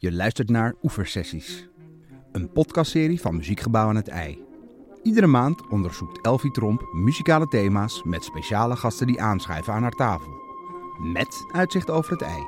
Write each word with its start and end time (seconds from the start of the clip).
Je 0.00 0.12
luistert 0.12 0.50
naar 0.50 0.74
Oeversessies, 0.82 1.68
een 2.32 2.52
podcastserie 2.52 3.20
van 3.20 3.36
Muziekgebouw 3.36 3.88
aan 3.88 3.96
het 3.96 4.08
IJ. 4.08 4.38
Iedere 5.02 5.26
maand 5.26 5.68
onderzoekt 5.68 6.24
Elfie 6.24 6.50
Tromp 6.50 6.82
muzikale 6.92 7.48
thema's 7.48 8.02
met 8.02 8.24
speciale 8.24 8.76
gasten 8.76 9.06
die 9.06 9.20
aanschuiven 9.20 9.72
aan 9.72 9.82
haar 9.82 9.90
tafel. 9.90 10.32
Met 11.02 11.44
uitzicht 11.52 11.90
over 11.90 12.12
het 12.12 12.22
IJ. 12.22 12.46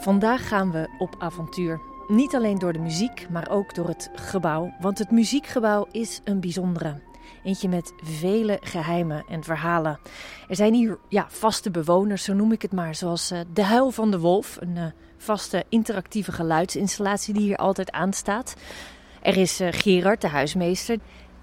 Vandaag 0.00 0.48
gaan 0.48 0.70
we 0.70 0.88
op 0.98 1.14
avontuur. 1.18 1.80
Niet 2.08 2.34
alleen 2.34 2.58
door 2.58 2.72
de 2.72 2.78
muziek, 2.78 3.26
maar 3.30 3.48
ook 3.48 3.74
door 3.74 3.88
het 3.88 4.10
gebouw. 4.14 4.74
Want 4.80 4.98
het 4.98 5.10
muziekgebouw 5.10 5.88
is 5.90 6.20
een 6.24 6.40
bijzondere. 6.40 7.09
Eentje 7.44 7.68
met 7.68 7.92
vele 8.02 8.58
geheimen 8.62 9.24
en 9.28 9.44
verhalen. 9.44 9.98
Er 10.48 10.56
zijn 10.56 10.74
hier 10.74 10.98
ja, 11.08 11.26
vaste 11.28 11.70
bewoners, 11.70 12.24
zo 12.24 12.34
noem 12.34 12.52
ik 12.52 12.62
het 12.62 12.72
maar. 12.72 12.94
Zoals 12.94 13.32
uh, 13.32 13.40
De 13.52 13.62
Huil 13.62 13.90
van 13.90 14.10
de 14.10 14.18
Wolf, 14.18 14.56
een 14.60 14.76
uh, 14.76 14.84
vaste 15.16 15.64
interactieve 15.68 16.32
geluidsinstallatie 16.32 17.34
die 17.34 17.42
hier 17.42 17.56
altijd 17.56 17.90
aanstaat. 17.90 18.54
Er 19.22 19.36
is 19.36 19.60
uh, 19.60 19.68
Gerard, 19.70 20.20
de 20.20 20.28
huismeester. 20.28 20.98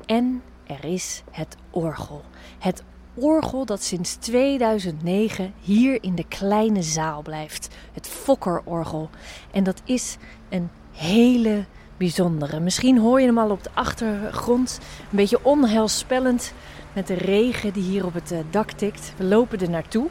En 0.05 0.41
er 0.67 0.85
is 0.85 1.23
het 1.31 1.55
orgel. 1.71 2.21
Het 2.59 2.83
orgel 3.13 3.65
dat 3.65 3.83
sinds 3.83 4.15
2009 4.15 5.53
hier 5.61 6.03
in 6.03 6.15
de 6.15 6.27
kleine 6.27 6.81
zaal 6.81 7.21
blijft. 7.21 7.75
Het 7.93 8.07
Fokkerorgel. 8.07 9.09
En 9.51 9.63
dat 9.63 9.81
is 9.85 10.17
een 10.49 10.69
hele 10.91 11.65
bijzondere. 11.97 12.59
Misschien 12.59 12.97
hoor 12.97 13.19
je 13.19 13.25
hem 13.25 13.37
al 13.37 13.49
op 13.49 13.63
de 13.63 13.69
achtergrond. 13.73 14.79
Een 14.99 15.17
beetje 15.17 15.39
onheilspellend 15.41 16.53
met 16.93 17.07
de 17.07 17.13
regen 17.13 17.73
die 17.73 17.83
hier 17.83 18.05
op 18.05 18.13
het 18.13 18.33
dak 18.49 18.71
tikt. 18.71 19.13
We 19.17 19.23
lopen 19.23 19.59
er 19.59 19.69
naartoe. 19.69 20.07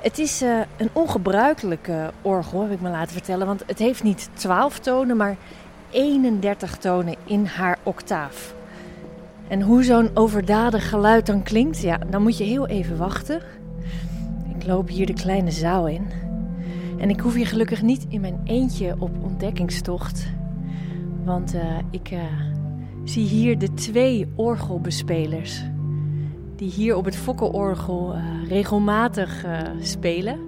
Het 0.00 0.18
is 0.18 0.42
uh, 0.42 0.60
een 0.76 0.90
ongebruikelijk 0.92 1.88
uh, 1.88 2.06
orgel, 2.22 2.62
heb 2.62 2.70
ik 2.70 2.80
me 2.80 2.90
laten 2.90 3.12
vertellen. 3.12 3.46
Want 3.46 3.62
het 3.66 3.78
heeft 3.78 4.02
niet 4.02 4.28
12 4.32 4.78
tonen, 4.78 5.16
maar 5.16 5.36
31 5.90 6.76
tonen 6.76 7.16
in 7.24 7.46
haar 7.46 7.78
octaaf. 7.82 8.54
En 9.48 9.62
hoe 9.62 9.84
zo'n 9.84 10.10
overdadig 10.14 10.88
geluid 10.88 11.26
dan 11.26 11.42
klinkt, 11.42 11.80
ja, 11.80 11.98
dan 12.10 12.22
moet 12.22 12.38
je 12.38 12.44
heel 12.44 12.66
even 12.66 12.96
wachten. 12.96 13.42
Ik 14.58 14.66
loop 14.66 14.88
hier 14.88 15.06
de 15.06 15.12
kleine 15.12 15.50
zaal 15.50 15.88
in. 15.88 16.06
En 16.98 17.10
ik 17.10 17.20
hoef 17.20 17.34
hier 17.34 17.46
gelukkig 17.46 17.82
niet 17.82 18.06
in 18.08 18.20
mijn 18.20 18.40
eentje 18.44 18.94
op 18.98 19.10
ontdekkingstocht. 19.22 20.26
Want 21.24 21.54
uh, 21.54 21.78
ik 21.90 22.10
uh, 22.10 22.20
zie 23.04 23.26
hier 23.26 23.58
de 23.58 23.74
twee 23.74 24.28
orgelbespelers. 24.34 25.62
Die 26.56 26.70
hier 26.70 26.96
op 26.96 27.04
het 27.04 27.16
Fokkerorgel 27.16 28.14
uh, 28.14 28.48
regelmatig 28.48 29.44
spelen. 29.80 30.38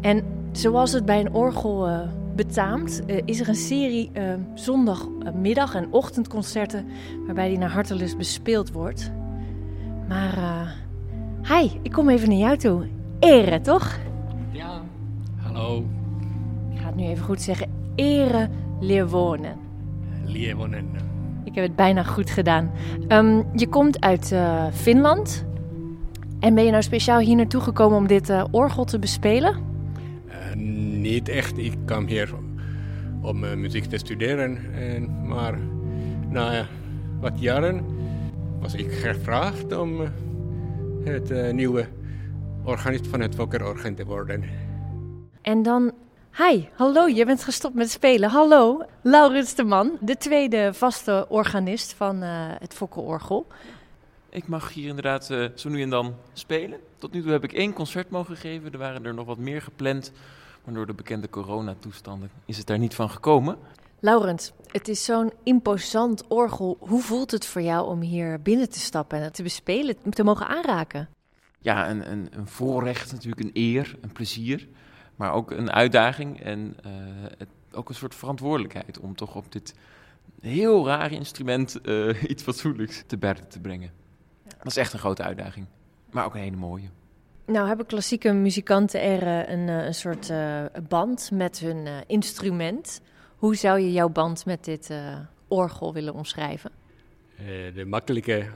En 0.00 0.22
zoals 0.52 0.92
het 0.92 1.04
bij 1.04 1.20
een 1.20 1.32
orgel 1.32 1.88
betaamt, 2.36 3.02
is 3.24 3.40
er 3.40 3.48
een 3.48 3.54
serie 3.54 4.10
zondagmiddag- 4.54 5.74
en 5.74 5.92
ochtendconcerten. 5.92 6.86
waarbij 7.26 7.48
die 7.48 7.58
naar 7.58 7.70
hartelust 7.70 8.16
bespeeld 8.16 8.72
wordt. 8.72 9.12
Maar. 10.08 10.74
hi, 11.42 11.70
ik 11.82 11.92
kom 11.92 12.08
even 12.08 12.28
naar 12.28 12.38
jou 12.38 12.56
toe. 12.56 12.86
Ere, 13.18 13.60
toch? 13.60 13.98
Ja, 14.50 14.82
hallo. 15.36 15.84
Ik 16.72 16.78
ga 16.78 16.86
het 16.86 16.96
nu 16.96 17.04
even 17.04 17.24
goed 17.24 17.42
zeggen. 17.42 17.68
Ere 17.94 18.48
Leerwonen. 18.80 19.56
Leerwonen. 20.34 20.88
Ik 21.44 21.54
heb 21.54 21.64
het 21.64 21.76
bijna 21.76 22.02
goed 22.02 22.30
gedaan. 22.30 22.70
Um, 23.08 23.44
je 23.54 23.68
komt 23.68 24.00
uit 24.00 24.30
uh, 24.32 24.66
Finland. 24.72 25.44
En 26.40 26.54
ben 26.54 26.64
je 26.64 26.70
nou 26.70 26.82
speciaal 26.82 27.18
hier 27.18 27.36
naartoe 27.36 27.60
gekomen 27.60 27.98
om 27.98 28.06
dit 28.06 28.30
uh, 28.30 28.44
orgel 28.50 28.84
te 28.84 28.98
bespelen? 28.98 29.54
Uh, 30.26 30.54
niet 31.00 31.28
echt. 31.28 31.58
Ik 31.58 31.74
kwam 31.84 32.06
hier 32.06 32.34
om 33.22 33.60
muziek 33.60 33.84
te 33.84 33.98
studeren. 33.98 34.58
En, 34.74 35.26
maar 35.26 35.58
na 36.28 36.66
wat 37.20 37.40
jaren 37.40 37.84
was 38.60 38.74
ik 38.74 38.92
gevraagd 38.92 39.78
om 39.78 40.00
het 41.04 41.52
nieuwe 41.52 41.86
organist 42.64 43.06
van 43.06 43.20
het 43.20 43.34
Fokkerorgel 43.34 43.94
te 43.94 44.04
worden. 44.04 44.44
En 45.42 45.62
dan 45.62 45.92
Hi, 46.38 46.68
hallo, 46.72 47.06
je 47.08 47.24
bent 47.24 47.44
gestopt 47.44 47.74
met 47.74 47.90
spelen. 47.90 48.30
Hallo, 48.30 48.82
Laurens 49.02 49.54
de 49.54 49.64
Man, 49.64 49.98
de 50.00 50.16
tweede 50.16 50.70
vaste 50.72 51.26
organist 51.28 51.92
van 51.92 52.22
uh, 52.22 52.28
het 52.58 52.74
Fokkerorgel. 52.74 53.46
Ik 54.28 54.46
mag 54.46 54.72
hier 54.72 54.88
inderdaad 54.88 55.30
uh, 55.30 55.48
zo 55.54 55.68
nu 55.68 55.82
en 55.82 55.90
dan 55.90 56.14
spelen. 56.32 56.80
Tot 56.98 57.12
nu 57.12 57.22
toe 57.22 57.30
heb 57.30 57.44
ik 57.44 57.52
één 57.52 57.72
concert 57.72 58.10
mogen 58.10 58.36
geven. 58.36 58.72
Er 58.72 58.78
waren 58.78 59.04
er 59.04 59.14
nog 59.14 59.26
wat 59.26 59.38
meer 59.38 59.62
gepland. 59.62 60.12
Maar 60.64 60.74
door 60.74 60.86
de 60.86 60.94
bekende 60.94 61.30
coronatoestanden 61.30 62.30
is 62.44 62.56
het 62.56 62.66
daar 62.66 62.78
niet 62.78 62.94
van 62.94 63.10
gekomen. 63.10 63.56
Laurens, 63.98 64.52
het 64.70 64.88
is 64.88 65.04
zo'n 65.04 65.32
imposant 65.42 66.26
orgel. 66.28 66.76
Hoe 66.80 67.02
voelt 67.02 67.30
het 67.30 67.46
voor 67.46 67.62
jou 67.62 67.86
om 67.86 68.00
hier 68.00 68.42
binnen 68.42 68.70
te 68.70 68.80
stappen 68.80 69.22
en 69.22 69.32
te 69.32 69.42
bespelen, 69.42 69.96
te 70.10 70.24
mogen 70.24 70.46
aanraken? 70.46 71.08
Ja, 71.58 71.90
een, 71.90 72.10
een, 72.10 72.28
een 72.30 72.48
voorrecht, 72.48 73.12
natuurlijk 73.12 73.42
een 73.42 73.50
eer, 73.52 73.96
een 74.00 74.12
plezier 74.12 74.68
maar 75.16 75.32
ook 75.32 75.50
een 75.50 75.72
uitdaging 75.72 76.40
en 76.40 76.76
uh, 76.86 76.92
het, 77.38 77.48
ook 77.72 77.88
een 77.88 77.94
soort 77.94 78.14
verantwoordelijkheid 78.14 79.00
om 79.00 79.14
toch 79.14 79.34
op 79.34 79.52
dit 79.52 79.74
heel 80.40 80.86
rare 80.86 81.14
instrument 81.14 81.78
uh, 81.82 82.22
iets 82.32 82.42
fatsoenlijks 82.42 83.02
te 83.06 83.16
berden 83.16 83.48
te 83.48 83.60
brengen. 83.60 83.90
Dat 84.44 84.66
is 84.66 84.76
echt 84.76 84.92
een 84.92 84.98
grote 84.98 85.22
uitdaging, 85.22 85.66
maar 86.10 86.24
ook 86.24 86.34
een 86.34 86.40
hele 86.40 86.56
mooie. 86.56 86.88
Nou 87.46 87.66
hebben 87.66 87.86
klassieke 87.86 88.32
muzikanten 88.32 89.02
er 89.02 89.50
een, 89.50 89.68
een 89.68 89.94
soort 89.94 90.30
uh, 90.30 90.64
band 90.88 91.30
met 91.30 91.58
hun 91.58 91.88
instrument. 92.06 93.00
Hoe 93.36 93.56
zou 93.56 93.80
je 93.80 93.92
jouw 93.92 94.08
band 94.08 94.46
met 94.46 94.64
dit 94.64 94.90
orgel 95.48 95.92
willen 95.92 96.14
omschrijven? 96.14 96.70
de 97.74 97.84
makkelijke 97.86 98.46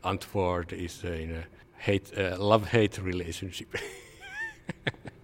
antwoord 0.00 0.72
is 0.72 1.02
een 1.02 1.34
hate, 1.72 2.36
love-hate 2.38 3.02
relationship. 3.02 3.68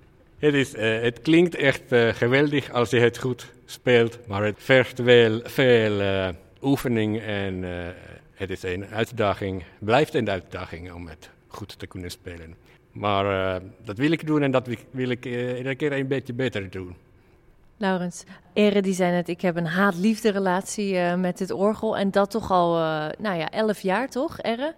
Het, 0.45 0.55
is, 0.55 0.75
uh, 0.75 1.01
het 1.01 1.21
klinkt 1.21 1.55
echt 1.55 1.93
uh, 1.93 2.09
geweldig 2.09 2.73
als 2.73 2.91
je 2.91 2.99
het 2.99 3.19
goed 3.19 3.53
speelt, 3.65 4.27
maar 4.27 4.45
het 4.45 4.57
vergt 4.59 4.99
wel 4.99 5.41
veel 5.45 6.01
uh, 6.01 6.29
oefening 6.63 7.21
en 7.21 7.65
het 8.35 8.51
is 8.51 8.63
een 8.63 8.87
uitdaging, 8.87 9.65
blijft 9.79 10.15
een 10.15 10.31
uitdaging 10.31 10.93
om 10.93 11.09
het 11.09 11.31
goed 11.47 11.79
te 11.79 11.87
kunnen 11.87 12.11
spelen. 12.11 12.55
Maar 12.93 13.61
dat 13.85 13.99
wil 13.99 14.11
ik 14.11 14.27
doen 14.27 14.43
en 14.43 14.51
dat 14.51 14.69
wil 14.91 15.09
ik 15.09 15.25
iedere 15.25 15.75
keer 15.75 15.93
een 15.93 16.09
beetje 16.09 16.33
beter 16.33 16.71
doen. 16.71 16.97
Laurens, 17.77 18.25
Ere 18.53 18.83
die 18.83 18.95
zei 18.95 19.11
net, 19.13 19.29
ik 19.29 19.41
heb 19.41 19.57
een 19.57 19.67
haat-liefde 19.67 20.31
relatie 20.31 20.99
met 21.17 21.39
dit 21.39 21.51
orgel. 21.51 21.97
En 21.97 22.11
dat 22.11 22.31
toch 22.31 22.51
al, 22.51 22.73
nou 23.19 23.39
ja, 23.39 23.51
elf 23.51 23.81
jaar 23.81 24.09
toch, 24.09 24.41
Ere? 24.41 24.75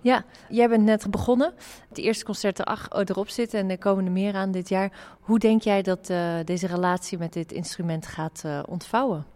Ja, 0.00 0.24
jij 0.48 0.68
bent 0.68 0.84
net 0.84 1.10
begonnen. 1.10 1.54
Het 1.88 1.98
eerste 1.98 2.24
concert 2.24 2.58
er 2.58 2.88
erop 2.90 3.28
zit 3.28 3.54
en 3.54 3.70
er 3.70 3.78
komen 3.78 4.04
er 4.04 4.12
meer 4.12 4.34
aan 4.34 4.50
dit 4.50 4.68
jaar. 4.68 4.92
Hoe 5.20 5.38
denk 5.38 5.62
jij 5.62 5.82
dat 5.82 6.10
uh, 6.10 6.38
deze 6.44 6.66
relatie 6.66 7.18
met 7.18 7.32
dit 7.32 7.52
instrument 7.52 8.06
gaat 8.06 8.44
ontvouwen? 8.66 9.26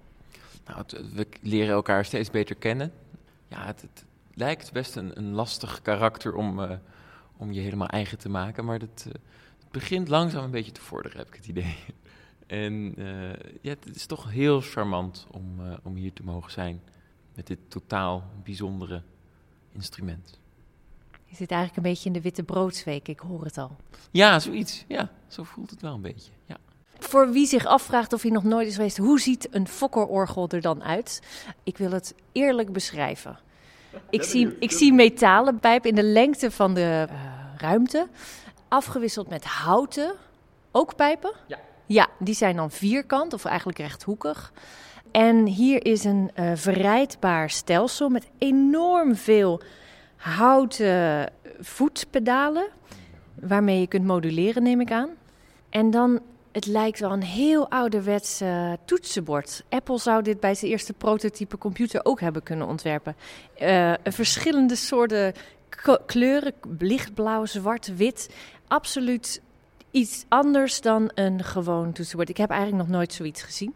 Nou, 0.66 0.78
het, 0.78 1.12
we 1.15 1.26
leren 1.41 1.75
elkaar 1.75 2.04
steeds 2.04 2.31
beter 2.31 2.56
kennen. 2.56 2.92
Ja, 3.48 3.66
het, 3.66 4.04
lijkt 4.34 4.72
best 4.72 4.97
een, 4.97 5.19
een, 5.19 5.32
lastig 5.32 5.82
karakter 5.82 6.34
om, 6.34 6.60
om 7.37 7.53
je 7.53 7.60
helemaal 7.60 7.88
eigen 7.88 8.19
te 8.19 8.28
maken. 8.28 8.65
Maar 8.65 8.78
het 8.78 9.06
begint 9.71 10.09
langzaam 10.09 10.44
een 10.44 10.50
beetje 10.50 10.72
te 10.72 10.81
vorderen, 10.81 11.19
heb 11.19 11.28
ik 11.28 11.34
het 11.34 11.47
idee. 11.47 11.76
En 12.47 12.94
ja, 13.60 13.71
het 13.71 13.94
is 13.97 14.06
toch 14.06 14.31
heel 14.31 14.60
charmant 14.60 15.26
om, 15.31 15.60
om 15.82 15.94
hier 15.94 16.12
te 16.12 16.22
mogen 16.22 16.53
zijn 16.53 16.81
met 17.34 17.47
dit 17.47 17.59
totaal 17.69 18.25
bijzondere 18.44 19.03
instrument. 19.75 20.38
Je 21.25 21.37
zit 21.37 21.50
eigenlijk 21.50 21.77
een 21.77 21.93
beetje 21.93 22.06
in 22.06 22.12
de 22.12 22.21
witte 22.21 22.43
broodsweek, 22.43 23.09
ik 23.09 23.19
hoor 23.19 23.44
het 23.44 23.59
al. 23.59 23.77
Ja, 24.10 24.38
zoiets. 24.38 24.84
Ja, 24.88 25.10
zo 25.28 25.43
voelt 25.43 25.71
het 25.71 25.83
wel 25.83 25.95
een 25.95 26.01
beetje. 26.01 26.33
Ja. 26.45 26.57
Voor 26.98 27.30
wie 27.30 27.47
zich 27.47 27.65
afvraagt 27.65 28.13
of 28.13 28.22
hij 28.22 28.30
nog 28.30 28.45
nooit 28.45 28.66
is 28.66 28.74
geweest, 28.74 28.97
hoe 28.97 29.21
ziet 29.21 29.48
een 29.51 29.69
fokkerorgel 29.69 30.48
er 30.48 30.60
dan 30.60 30.83
uit? 30.83 31.22
Ik 31.63 31.78
wil 31.78 31.91
het 31.91 32.15
eerlijk 32.33 32.72
beschrijven. 32.72 33.39
Ik 34.10 34.22
zie, 34.22 34.57
ik 34.59 34.71
zie 34.71 34.92
metalen 34.92 35.59
pijp 35.59 35.86
in 35.86 35.95
de 35.95 36.03
lengte 36.03 36.51
van 36.51 36.74
de 36.74 37.09
uh, 37.10 37.15
ruimte, 37.57 38.09
afgewisseld 38.69 39.28
met 39.28 39.45
houten, 39.45 40.15
ook 40.71 40.97
pijpen. 40.97 41.33
Ja. 41.47 41.59
Ja, 41.92 42.09
die 42.18 42.34
zijn 42.34 42.56
dan 42.56 42.71
vierkant 42.71 43.33
of 43.33 43.44
eigenlijk 43.44 43.78
rechthoekig. 43.78 44.53
En 45.10 45.47
hier 45.47 45.86
is 45.86 46.04
een 46.04 46.30
uh, 46.36 46.50
verrijdbaar 46.54 47.50
stelsel 47.50 48.09
met 48.09 48.30
enorm 48.39 49.16
veel 49.16 49.62
houten 50.16 51.33
voetpedalen. 51.60 52.68
Waarmee 53.41 53.80
je 53.80 53.86
kunt 53.86 54.04
moduleren, 54.04 54.62
neem 54.62 54.80
ik 54.80 54.91
aan. 54.91 55.09
En 55.71 55.91
dan, 55.91 56.21
het 56.53 56.66
lijkt 56.66 57.00
wel 57.00 57.12
een 57.12 57.22
heel 57.22 57.71
ouderwets 57.71 58.42
toetsenbord. 58.84 59.65
Apple 59.68 59.98
zou 59.98 60.22
dit 60.22 60.41
bij 60.41 60.54
zijn 60.54 60.71
eerste 60.71 60.92
prototype 60.92 61.59
computer 61.59 62.04
ook 62.04 62.21
hebben 62.21 62.42
kunnen 62.42 62.66
ontwerpen. 62.66 63.16
Uh, 63.62 63.92
verschillende 64.04 64.77
soorten 64.77 65.33
kleuren, 66.06 66.53
lichtblauw, 66.78 67.45
zwart, 67.45 67.97
wit. 67.97 68.30
Absoluut 68.68 69.42
iets 69.92 70.24
anders 70.28 70.80
dan 70.80 71.10
een 71.15 71.44
gewoon 71.44 71.92
toetsenbord. 71.92 72.28
Ik 72.28 72.36
heb 72.36 72.50
eigenlijk 72.50 72.83
nog 72.83 72.97
nooit 72.97 73.12
zoiets 73.12 73.42
gezien. 73.42 73.74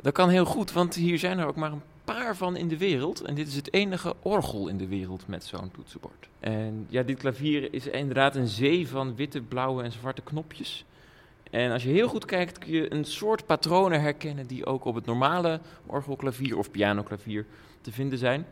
Dat 0.00 0.12
kan 0.12 0.28
heel 0.28 0.44
goed, 0.44 0.72
want 0.72 0.94
hier 0.94 1.18
zijn 1.18 1.38
er 1.38 1.46
ook 1.46 1.56
maar 1.56 1.72
een 1.72 1.82
paar 2.04 2.36
van 2.36 2.56
in 2.56 2.68
de 2.68 2.78
wereld. 2.78 3.20
En 3.20 3.34
dit 3.34 3.48
is 3.48 3.54
het 3.54 3.72
enige 3.72 4.14
orgel 4.22 4.68
in 4.68 4.76
de 4.76 4.86
wereld 4.86 5.26
met 5.26 5.44
zo'n 5.44 5.70
toetsenbord. 5.70 6.28
En 6.40 6.86
ja, 6.88 7.02
dit 7.02 7.18
klavier 7.18 7.74
is 7.74 7.86
inderdaad 7.86 8.36
een 8.36 8.48
zee 8.48 8.88
van 8.88 9.16
witte, 9.16 9.40
blauwe 9.40 9.82
en 9.82 9.92
zwarte 9.92 10.22
knopjes. 10.22 10.84
En 11.50 11.70
als 11.70 11.82
je 11.82 11.90
heel 11.90 12.08
goed 12.08 12.24
kijkt, 12.24 12.58
kun 12.58 12.72
je 12.72 12.92
een 12.92 13.04
soort 13.04 13.46
patronen 13.46 14.00
herkennen 14.00 14.46
die 14.46 14.66
ook 14.66 14.84
op 14.84 14.94
het 14.94 15.06
normale 15.06 15.60
orgelklavier 15.86 16.58
of 16.58 16.70
pianoklavier 16.70 17.46
te 17.80 17.92
vinden 17.92 18.18
zijn. 18.18 18.46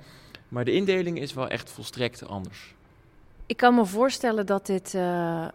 Maar 0.49 0.65
de 0.65 0.73
indeling 0.73 1.21
is 1.21 1.35
wel 1.35 1.49
echt 1.49 1.71
volstrekt 1.71 2.27
anders. 2.27 2.75
Ik 3.51 3.57
kan 3.57 3.75
me 3.75 3.87
voorstellen 3.87 4.47
dat 4.47 4.67
dit 4.67 4.95
uh, 4.95 5.03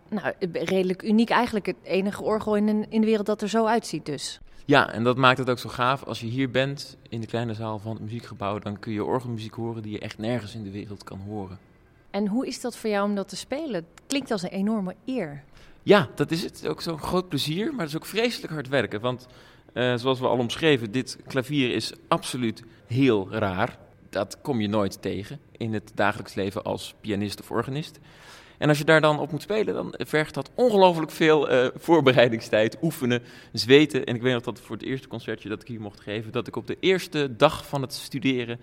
nou, 0.09 0.33
redelijk 0.51 1.03
uniek, 1.03 1.30
eigenlijk 1.30 1.65
het 1.65 1.75
enige 1.83 2.24
orgel 2.24 2.56
in, 2.56 2.65
de, 2.65 2.86
in 2.89 3.01
de 3.01 3.07
wereld 3.07 3.25
dat 3.25 3.42
er 3.42 3.50
zo 3.50 3.65
uitziet 3.65 4.06
dus. 4.06 4.39
Ja, 4.65 4.92
en 4.92 5.03
dat 5.03 5.18
maakt 5.18 5.38
het 5.38 5.50
ook 5.50 5.59
zo 5.59 5.69
gaaf. 5.69 6.03
Als 6.03 6.19
je 6.19 6.25
hier 6.25 6.51
bent 6.51 6.97
in 7.09 7.21
de 7.21 7.27
kleine 7.27 7.53
zaal 7.53 7.80
van 7.80 7.92
het 7.92 8.01
muziekgebouw, 8.01 8.59
dan 8.59 8.80
kun 8.80 8.94
je 8.94 9.03
orgelmuziek 9.03 9.53
horen 9.53 9.81
die 9.81 9.92
je 9.92 10.00
echt 10.00 10.18
nergens 10.18 10.56
in 10.56 10.63
de 10.63 10.71
wereld 10.71 11.03
kan 11.03 11.19
horen. 11.19 11.59
En 12.09 12.27
hoe 12.27 12.47
is 12.47 12.62
dat 12.62 12.77
voor 12.77 12.89
jou 12.89 13.09
om 13.09 13.15
dat 13.15 13.30
te 13.30 13.36
spelen? 13.36 13.74
Het 13.74 14.01
klinkt 14.07 14.31
als 14.31 14.44
een 14.44 14.50
enorme 14.50 14.95
eer. 15.06 15.44
Ja, 15.83 16.09
dat 16.15 16.31
is 16.31 16.44
het. 16.44 16.68
Ook 16.68 16.81
zo'n 16.81 17.00
groot 17.00 17.30
plezier, 17.30 17.71
maar 17.71 17.80
het 17.80 17.89
is 17.89 17.95
ook 17.95 18.06
vreselijk 18.06 18.53
hard 18.53 18.68
werken. 18.68 19.01
Want 19.01 19.27
uh, 19.74 19.95
zoals 19.95 20.19
we 20.19 20.27
al 20.27 20.38
omschreven, 20.38 20.91
dit 20.91 21.18
klavier 21.27 21.74
is 21.74 21.94
absoluut 22.07 22.63
heel 22.88 23.31
raar. 23.31 23.77
Dat 24.15 24.38
kom 24.41 24.62
je 24.62 24.67
nooit 24.67 25.01
tegen 25.01 25.39
in 25.51 25.73
het 25.73 25.91
dagelijks 25.94 26.33
leven 26.33 26.63
als 26.63 26.95
pianist 27.01 27.41
of 27.41 27.51
organist. 27.51 28.00
En 28.57 28.69
als 28.69 28.77
je 28.77 28.83
daar 28.83 29.01
dan 29.01 29.19
op 29.19 29.31
moet 29.31 29.41
spelen, 29.41 29.73
dan 29.73 29.94
vergt 29.97 30.33
dat 30.33 30.51
ongelooflijk 30.53 31.12
veel 31.12 31.51
uh, 31.51 31.67
voorbereidingstijd, 31.75 32.77
oefenen, 32.81 33.21
zweten. 33.51 34.06
En 34.06 34.15
ik 34.15 34.21
weet 34.21 34.33
nog 34.33 34.41
dat 34.41 34.59
voor 34.59 34.75
het 34.75 34.85
eerste 34.85 35.07
concertje 35.07 35.50
dat 35.50 35.62
ik 35.62 35.67
hier 35.67 35.81
mocht 35.81 36.00
geven, 36.00 36.31
dat 36.31 36.47
ik 36.47 36.56
op 36.56 36.67
de 36.67 36.77
eerste 36.79 37.35
dag 37.35 37.67
van 37.67 37.81
het 37.81 37.94
studeren 37.94 38.59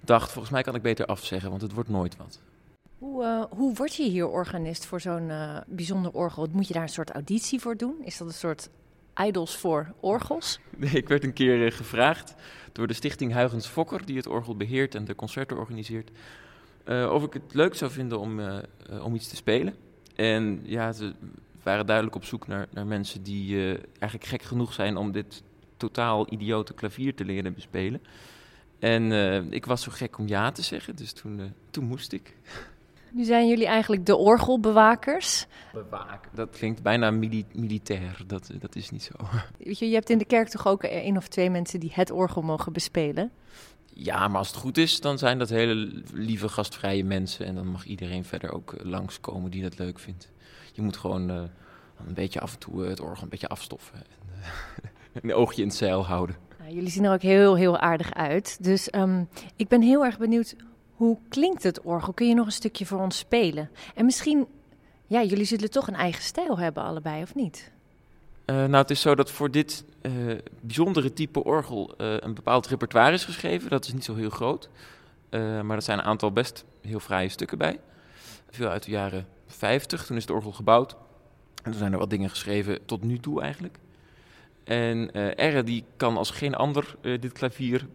dacht, 0.00 0.32
volgens 0.32 0.52
mij 0.52 0.62
kan 0.62 0.74
ik 0.74 0.82
beter 0.82 1.06
afzeggen, 1.06 1.50
want 1.50 1.62
het 1.62 1.72
wordt 1.72 1.88
nooit 1.88 2.16
wat. 2.16 2.40
Hoe, 2.98 3.24
uh, 3.24 3.44
hoe 3.50 3.74
word 3.74 3.94
je 3.94 4.08
hier 4.08 4.28
organist 4.28 4.84
voor 4.84 5.00
zo'n 5.00 5.28
uh, 5.28 5.56
bijzonder 5.66 6.12
orgel? 6.12 6.46
Moet 6.52 6.68
je 6.68 6.74
daar 6.74 6.82
een 6.82 6.88
soort 6.88 7.10
auditie 7.10 7.60
voor 7.60 7.76
doen? 7.76 7.94
Is 8.04 8.16
dat 8.16 8.28
een 8.28 8.34
soort 8.34 8.68
idols 9.26 9.56
voor 9.56 9.92
orgels? 10.00 10.58
Nee, 10.76 10.90
ik 10.90 11.08
werd 11.08 11.24
een 11.24 11.32
keer 11.32 11.72
gevraagd 11.72 12.34
door 12.72 12.86
de 12.86 12.94
stichting 12.94 13.32
Huygens 13.32 13.66
Fokker, 13.66 14.06
die 14.06 14.16
het 14.16 14.26
orgel 14.26 14.56
beheert 14.56 14.94
en 14.94 15.04
de 15.04 15.14
concerten 15.14 15.56
organiseert, 15.56 16.10
uh, 16.88 17.12
of 17.12 17.24
ik 17.24 17.32
het 17.32 17.54
leuk 17.54 17.74
zou 17.74 17.90
vinden 17.90 18.20
om, 18.20 18.40
uh, 18.40 18.58
om 19.02 19.14
iets 19.14 19.28
te 19.28 19.36
spelen. 19.36 19.74
En 20.14 20.60
ja, 20.62 20.92
ze 20.92 21.12
waren 21.62 21.86
duidelijk 21.86 22.16
op 22.16 22.24
zoek 22.24 22.46
naar, 22.46 22.68
naar 22.70 22.86
mensen 22.86 23.22
die 23.22 23.74
eigenlijk 23.98 24.24
gek 24.24 24.42
genoeg 24.42 24.72
zijn 24.72 24.96
om 24.96 25.12
dit 25.12 25.42
totaal 25.76 26.32
idiote 26.32 26.74
klavier 26.74 27.14
te 27.14 27.24
leren 27.24 27.54
bespelen. 27.54 28.02
En 28.78 29.12
ik 29.52 29.66
was 29.66 29.82
zo 29.82 29.90
gek 29.94 30.18
om 30.18 30.28
ja 30.28 30.52
te 30.52 30.62
zeggen, 30.62 30.96
dus 30.96 31.12
toen, 31.12 31.54
toen 31.70 31.84
moest 31.84 32.12
ik. 32.12 32.36
Nu 33.12 33.24
zijn 33.24 33.48
jullie 33.48 33.66
eigenlijk 33.66 34.06
de 34.06 34.16
orgelbewakers. 34.16 35.46
Bewaken, 35.72 36.30
dat 36.34 36.50
klinkt 36.50 36.82
bijna 36.82 37.10
mili 37.10 37.44
militair, 37.52 38.22
dat, 38.26 38.50
dat 38.60 38.76
is 38.76 38.90
niet 38.90 39.02
zo. 39.02 39.12
Weet 39.64 39.78
je, 39.78 39.88
je 39.88 39.94
hebt 39.94 40.10
in 40.10 40.18
de 40.18 40.24
kerk 40.24 40.48
toch 40.48 40.66
ook 40.66 40.82
één 40.82 41.16
of 41.16 41.28
twee 41.28 41.50
mensen 41.50 41.80
die 41.80 41.90
het 41.94 42.10
orgel 42.10 42.42
mogen 42.42 42.72
bespelen? 42.72 43.30
Ja, 43.94 44.28
maar 44.28 44.38
als 44.38 44.48
het 44.48 44.56
goed 44.56 44.78
is, 44.78 45.00
dan 45.00 45.18
zijn 45.18 45.38
dat 45.38 45.48
hele 45.48 46.02
lieve, 46.12 46.48
gastvrije 46.48 47.04
mensen. 47.04 47.46
En 47.46 47.54
dan 47.54 47.66
mag 47.66 47.84
iedereen 47.84 48.24
verder 48.24 48.52
ook 48.52 48.74
langskomen 48.82 49.50
die 49.50 49.62
dat 49.62 49.78
leuk 49.78 49.98
vindt. 49.98 50.28
Je 50.72 50.82
moet 50.82 50.96
gewoon 50.96 51.30
uh, 51.30 51.36
een 52.06 52.14
beetje 52.14 52.40
af 52.40 52.52
en 52.52 52.58
toe 52.58 52.84
het 52.84 53.00
orgel 53.00 53.22
een 53.22 53.28
beetje 53.28 53.48
afstoffen. 53.48 53.94
En 53.94 54.38
uh, 54.40 55.22
een 55.22 55.34
oogje 55.34 55.62
in 55.62 55.68
het 55.68 55.76
zeil 55.76 56.06
houden. 56.06 56.36
Nou, 56.58 56.74
jullie 56.74 56.90
zien 56.90 57.04
er 57.04 57.12
ook 57.12 57.22
heel, 57.22 57.56
heel 57.56 57.78
aardig 57.78 58.14
uit. 58.14 58.64
Dus 58.64 58.94
um, 58.94 59.28
ik 59.56 59.68
ben 59.68 59.82
heel 59.82 60.04
erg 60.04 60.18
benieuwd, 60.18 60.54
hoe 61.00 61.18
klinkt 61.28 61.62
het 61.62 61.80
orgel? 61.80 62.12
Kun 62.12 62.28
je 62.28 62.34
nog 62.34 62.46
een 62.46 62.52
stukje 62.52 62.86
voor 62.86 63.00
ons 63.00 63.18
spelen? 63.18 63.70
En 63.94 64.04
misschien, 64.04 64.46
ja, 65.06 65.22
jullie 65.22 65.44
zullen 65.44 65.70
toch 65.70 65.88
een 65.88 65.94
eigen 65.94 66.22
stijl 66.22 66.58
hebben 66.58 66.82
allebei, 66.82 67.22
of 67.22 67.34
niet? 67.34 67.70
Uh, 68.46 68.56
nou, 68.56 68.76
het 68.76 68.90
is 68.90 69.00
zo 69.00 69.14
dat 69.14 69.30
voor 69.30 69.50
dit 69.50 69.84
uh, 70.02 70.12
bijzondere 70.60 71.12
type 71.12 71.44
orgel 71.44 71.94
uh, 71.98 72.16
een 72.18 72.34
bepaald 72.34 72.66
repertoire 72.66 73.12
is 73.12 73.24
geschreven. 73.24 73.70
Dat 73.70 73.84
is 73.84 73.92
niet 73.92 74.04
zo 74.04 74.14
heel 74.14 74.30
groot, 74.30 74.68
maar 75.30 75.76
er 75.76 75.82
zijn 75.82 75.98
een 75.98 76.04
aantal 76.04 76.32
best 76.32 76.64
heel 76.80 77.00
fraaie 77.00 77.28
stukken 77.28 77.58
bij. 77.58 77.80
Veel 78.50 78.68
uit 78.68 78.84
de 78.84 78.90
jaren 78.90 79.26
50, 79.46 80.06
toen 80.06 80.16
is 80.16 80.22
het 80.22 80.32
orgel 80.32 80.52
gebouwd. 80.52 80.96
En 81.62 81.70
toen 81.70 81.80
zijn 81.80 81.92
er 81.92 81.98
wat 81.98 82.10
dingen 82.10 82.30
geschreven 82.30 82.86
tot 82.86 83.02
nu 83.02 83.18
toe 83.18 83.42
eigenlijk. 83.42 83.78
En 84.64 85.12
Erre 85.36 85.62
die 85.62 85.84
kan 85.96 86.16
als 86.16 86.30
geen 86.30 86.54
ander 86.54 86.96
dit 87.00 87.32
klavier 87.32 87.86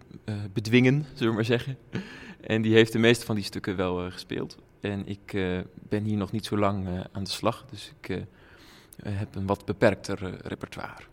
bedwingen, 0.54 1.06
zullen 1.14 1.30
we 1.30 1.36
maar 1.36 1.46
zeggen. 1.46 1.78
En 2.46 2.62
die 2.62 2.74
heeft 2.74 2.92
de 2.92 3.00
meeste 3.00 3.26
van 3.26 3.36
die 3.36 3.44
stukken 3.44 3.76
wel 3.76 4.12
gespeeld. 4.12 4.58
En 4.82 5.08
ik 5.08 5.32
ben 5.74 6.04
hier 6.04 6.18
nog 6.18 6.32
niet 6.32 6.46
zo 6.46 6.58
lang 6.58 6.88
aan 7.12 7.24
de 7.24 7.30
slag, 7.30 7.66
dus 7.70 7.94
ik 8.00 8.24
heb 9.04 9.36
een 9.36 9.46
wat 9.46 9.66
beperkter 9.66 10.38
repertoire. 10.48 11.04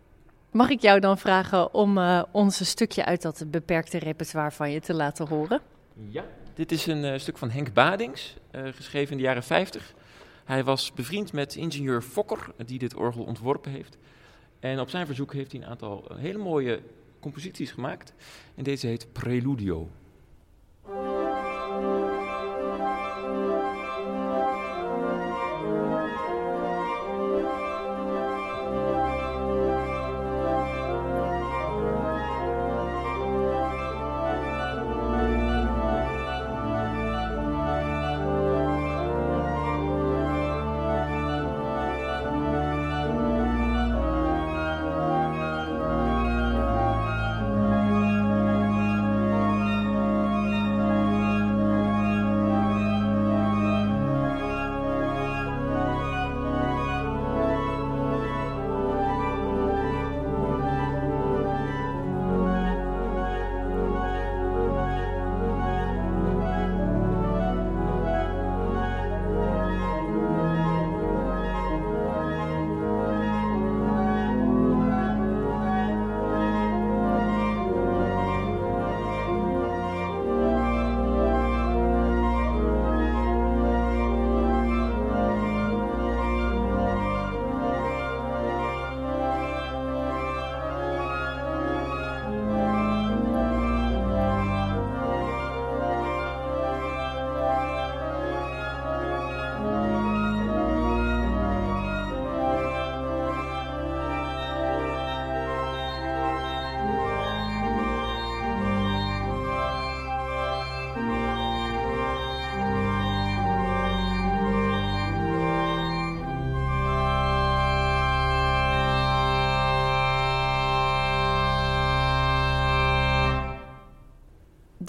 Mag 0.50 0.70
ik 0.70 0.80
jou 0.80 1.00
dan 1.00 1.18
vragen 1.18 1.74
om 1.74 1.98
ons 2.32 2.60
een 2.60 2.66
stukje 2.66 3.04
uit 3.04 3.22
dat 3.22 3.44
beperkte 3.46 3.98
repertoire 3.98 4.50
van 4.50 4.70
je 4.70 4.80
te 4.80 4.94
laten 4.94 5.28
horen? 5.28 5.60
Ja, 6.08 6.24
dit 6.54 6.72
is 6.72 6.86
een 6.86 7.20
stuk 7.20 7.38
van 7.38 7.50
Henk 7.50 7.72
Badings, 7.72 8.36
geschreven 8.52 9.10
in 9.10 9.16
de 9.16 9.22
jaren 9.22 9.42
50. 9.42 9.94
Hij 10.44 10.64
was 10.64 10.92
bevriend 10.92 11.32
met 11.32 11.54
ingenieur 11.54 12.02
Fokker, 12.02 12.46
die 12.66 12.78
dit 12.78 12.94
orgel 12.94 13.24
ontworpen 13.24 13.70
heeft. 13.70 13.96
En 14.60 14.80
op 14.80 14.90
zijn 14.90 15.06
verzoek 15.06 15.32
heeft 15.32 15.52
hij 15.52 15.60
een 15.60 15.66
aantal 15.66 16.04
hele 16.14 16.38
mooie 16.38 16.80
composities 17.20 17.70
gemaakt. 17.70 18.14
En 18.54 18.64
deze 18.64 18.86
heet 18.86 19.12
Preludio. 19.12 19.88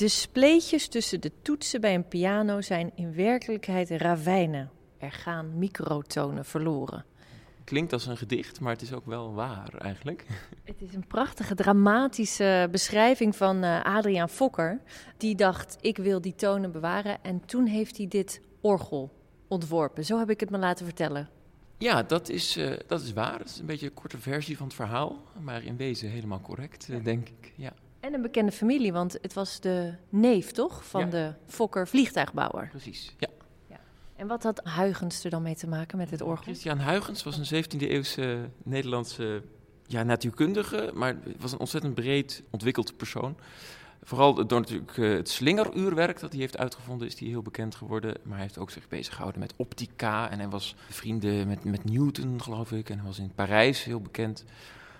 De 0.03 0.09
spleetjes 0.09 0.87
tussen 0.87 1.21
de 1.21 1.31
toetsen 1.41 1.81
bij 1.81 1.95
een 1.95 2.07
piano 2.07 2.61
zijn 2.61 2.91
in 2.95 3.13
werkelijkheid 3.15 3.89
ravijnen. 3.89 4.71
Er 4.97 5.11
gaan 5.11 5.57
microtonen 5.57 6.45
verloren. 6.45 7.05
klinkt 7.63 7.93
als 7.93 8.05
een 8.05 8.17
gedicht, 8.17 8.59
maar 8.59 8.71
het 8.71 8.81
is 8.81 8.93
ook 8.93 9.05
wel 9.05 9.33
waar 9.33 9.73
eigenlijk. 9.77 10.25
Het 10.63 10.81
is 10.81 10.93
een 10.93 11.07
prachtige, 11.07 11.55
dramatische 11.55 12.67
beschrijving 12.71 13.35
van 13.35 13.63
uh, 13.63 13.83
Adriaan 13.83 14.29
Fokker. 14.29 14.81
Die 15.17 15.35
dacht, 15.35 15.77
ik 15.81 15.97
wil 15.97 16.21
die 16.21 16.35
tonen 16.35 16.71
bewaren. 16.71 17.23
En 17.23 17.45
toen 17.45 17.65
heeft 17.65 17.97
hij 17.97 18.07
dit 18.07 18.41
orgel 18.61 19.11
ontworpen. 19.47 20.05
Zo 20.05 20.19
heb 20.19 20.29
ik 20.29 20.39
het 20.39 20.49
me 20.49 20.57
laten 20.57 20.85
vertellen. 20.85 21.29
Ja, 21.77 22.03
dat 22.03 22.29
is, 22.29 22.57
uh, 22.57 22.73
dat 22.87 23.01
is 23.01 23.13
waar. 23.13 23.39
Het 23.39 23.49
is 23.49 23.59
een 23.59 23.65
beetje 23.65 23.85
een 23.85 23.93
korte 23.93 24.17
versie 24.17 24.57
van 24.57 24.65
het 24.65 24.75
verhaal. 24.75 25.23
Maar 25.41 25.63
in 25.63 25.77
wezen 25.77 26.09
helemaal 26.09 26.41
correct, 26.41 26.87
uh, 26.89 27.03
denk 27.03 27.29
ik. 27.29 27.53
Ja. 27.55 27.73
En 28.03 28.13
een 28.13 28.21
bekende 28.21 28.51
familie, 28.51 28.93
want 28.93 29.17
het 29.21 29.33
was 29.33 29.59
de 29.59 29.93
neef, 30.09 30.51
toch? 30.51 30.85
Van 30.85 31.01
Ja. 31.01 31.07
de 31.07 31.33
Fokker 31.47 31.87
vliegtuigbouwer. 31.87 32.67
Precies, 32.69 33.15
ja. 33.17 33.27
En 34.15 34.27
wat 34.27 34.43
had 34.43 34.61
Huygens 34.75 35.23
er 35.23 35.29
dan 35.29 35.41
mee 35.41 35.55
te 35.55 35.67
maken 35.67 35.97
met 35.97 36.09
het 36.09 36.21
orgel? 36.21 36.43
Christian 36.43 36.79
Huygens 36.79 37.23
was 37.23 37.37
een 37.37 37.63
17e 37.63 37.87
eeuwse 37.87 38.49
Nederlandse 38.63 39.41
ja, 39.87 40.03
natuurkundige, 40.03 40.91
maar 40.93 41.15
was 41.39 41.51
een 41.51 41.59
ontzettend 41.59 41.95
breed 41.95 42.43
ontwikkeld 42.49 42.97
persoon. 42.97 43.37
Vooral 44.03 44.47
door 44.47 44.59
natuurlijk 44.59 44.97
eh, 44.97 45.09
het 45.09 45.29
slingeruurwerk 45.29 46.19
dat 46.19 46.31
hij 46.31 46.41
heeft 46.41 46.57
uitgevonden, 46.57 47.07
is 47.07 47.19
hij 47.19 47.27
heel 47.27 47.41
bekend 47.41 47.75
geworden. 47.75 48.13
Maar 48.23 48.33
hij 48.33 48.41
heeft 48.41 48.57
ook 48.57 48.71
zich 48.71 48.87
bezig 48.87 49.13
gehouden 49.13 49.41
met 49.41 49.53
optica 49.55 50.29
en 50.29 50.39
hij 50.39 50.49
was 50.49 50.75
vrienden 50.89 51.47
met, 51.47 51.63
met 51.63 51.83
Newton, 51.83 52.41
geloof 52.41 52.71
ik. 52.71 52.89
En 52.89 52.97
hij 52.97 53.07
was 53.07 53.19
in 53.19 53.31
Parijs 53.35 53.83
heel 53.83 54.01
bekend. 54.01 54.45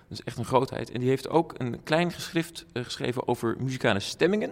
Dat 0.07 0.19
is 0.19 0.23
echt 0.23 0.37
een 0.37 0.45
grootheid. 0.45 0.91
En 0.91 0.99
die 0.99 1.09
heeft 1.09 1.29
ook 1.29 1.53
een 1.57 1.83
klein 1.83 2.11
geschrift 2.11 2.65
eh, 2.73 2.83
geschreven 2.83 3.27
over 3.27 3.55
muzikale 3.59 3.99
stemmingen. 3.99 4.51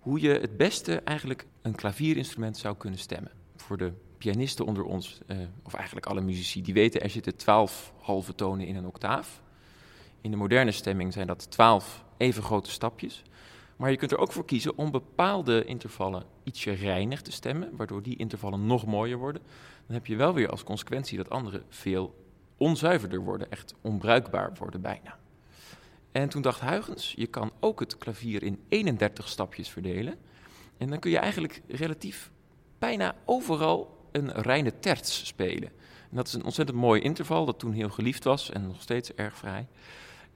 Hoe 0.00 0.20
je 0.20 0.28
het 0.28 0.56
beste 0.56 1.00
eigenlijk 1.00 1.46
een 1.62 1.74
klavierinstrument 1.74 2.56
zou 2.56 2.76
kunnen 2.76 2.98
stemmen. 2.98 3.32
Voor 3.56 3.76
de 3.76 3.92
pianisten 4.18 4.64
onder 4.64 4.84
ons, 4.84 5.20
eh, 5.26 5.38
of 5.62 5.74
eigenlijk 5.74 6.06
alle 6.06 6.20
muzici, 6.20 6.62
die 6.62 6.74
weten 6.74 7.00
er 7.00 7.10
zitten 7.10 7.36
twaalf 7.36 7.92
halve 8.00 8.34
tonen 8.34 8.66
in 8.66 8.76
een 8.76 8.86
octaaf. 8.86 9.42
In 10.20 10.30
de 10.30 10.36
moderne 10.36 10.72
stemming 10.72 11.12
zijn 11.12 11.26
dat 11.26 11.50
twaalf 11.50 12.04
even 12.16 12.42
grote 12.42 12.70
stapjes. 12.70 13.22
Maar 13.76 13.90
je 13.90 13.96
kunt 13.96 14.12
er 14.12 14.18
ook 14.18 14.32
voor 14.32 14.44
kiezen 14.44 14.78
om 14.78 14.90
bepaalde 14.90 15.64
intervallen 15.64 16.24
ietsje 16.44 16.72
reinig 16.72 17.22
te 17.22 17.32
stemmen, 17.32 17.76
waardoor 17.76 18.02
die 18.02 18.16
intervallen 18.16 18.66
nog 18.66 18.86
mooier 18.86 19.18
worden. 19.18 19.42
Dan 19.86 19.94
heb 19.94 20.06
je 20.06 20.16
wel 20.16 20.34
weer 20.34 20.50
als 20.50 20.64
consequentie 20.64 21.16
dat 21.16 21.30
andere 21.30 21.62
veel 21.68 22.25
onzuiverder 22.56 23.20
worden, 23.20 23.50
echt 23.50 23.74
onbruikbaar 23.80 24.52
worden 24.58 24.80
bijna. 24.80 25.16
En 26.12 26.28
toen 26.28 26.42
dacht 26.42 26.60
Huygens, 26.60 27.14
je 27.16 27.26
kan 27.26 27.52
ook 27.60 27.80
het 27.80 27.98
klavier 27.98 28.42
in 28.42 28.60
31 28.68 29.28
stapjes 29.28 29.68
verdelen. 29.68 30.14
En 30.78 30.88
dan 30.88 30.98
kun 30.98 31.10
je 31.10 31.18
eigenlijk 31.18 31.62
relatief 31.68 32.30
bijna 32.78 33.14
overal 33.24 34.08
een 34.12 34.32
reine 34.32 34.78
terts 34.78 35.26
spelen. 35.26 35.68
En 36.10 36.16
dat 36.16 36.26
is 36.26 36.32
een 36.32 36.44
ontzettend 36.44 36.78
mooi 36.78 37.00
interval 37.00 37.44
dat 37.44 37.58
toen 37.58 37.72
heel 37.72 37.88
geliefd 37.88 38.24
was 38.24 38.50
en 38.50 38.66
nog 38.66 38.82
steeds 38.82 39.14
erg 39.14 39.36
vrij. 39.36 39.66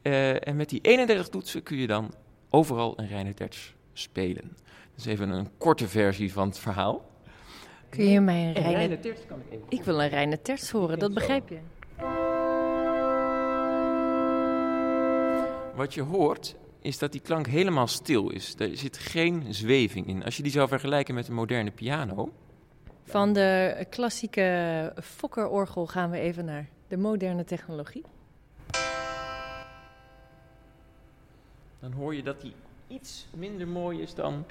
Eh, 0.03 0.49
en 0.49 0.57
met 0.57 0.69
die 0.69 0.81
31 0.81 1.29
toetsen 1.29 1.63
kun 1.63 1.77
je 1.77 1.87
dan 1.87 2.15
overal 2.51 2.99
een 2.99 3.09
reine 3.09 3.35
terts 3.35 3.75
spelen. 3.93 4.57
Dus 4.95 5.05
even 5.05 5.31
een 5.31 5.49
korte 5.59 5.89
versie 5.89 6.33
van 6.33 6.49
het 6.49 6.59
verhaal. 6.59 7.11
Kun 7.89 8.05
je 8.05 8.21
mij 8.21 8.43
een 8.43 8.49
Een 8.49 8.55
reine... 8.55 8.77
reine 8.77 9.01
terts 9.01 9.27
kan 9.27 9.39
ik 9.39 9.53
even 9.53 9.67
Ik 9.69 9.85
wil 9.85 10.03
een 10.03 10.09
reine 10.09 10.43
terts 10.43 10.71
horen, 10.71 10.99
dat 10.99 11.15
begrijp 11.15 11.49
je. 11.49 11.59
Wat 15.81 15.95
je 15.95 16.03
hoort 16.03 16.57
is 16.81 16.99
dat 16.99 17.13
die 17.13 17.21
klank 17.21 17.47
helemaal 17.47 17.87
stil 17.87 18.31
is. 18.31 18.55
Er 18.59 18.77
zit 18.77 18.99
geen 18.99 19.55
zweving 19.55 20.07
in. 20.07 20.25
Als 20.25 20.37
je 20.37 20.43
die 20.43 20.53
zou 20.53 20.69
vergelijken 20.69 21.15
met 21.15 21.29
een 21.29 21.35
moderne 21.35 21.71
piano, 21.71 22.33
Van 23.05 23.33
de 23.33 23.87
klassieke 23.91 24.93
Fokker-orgel 25.03 25.87
gaan 25.87 26.11
we 26.11 26.19
even 26.19 26.45
naar 26.45 26.69
de 26.89 26.97
moderne 26.97 27.45
technologie. 27.45 28.05
dan 31.81 31.93
hoor 31.93 32.15
je 32.15 32.23
dat 32.23 32.41
die 32.41 32.53
iets 32.89 33.27
minder 33.37 33.69
mooi 33.69 34.01
is 34.01 34.15
dan. 34.15 34.45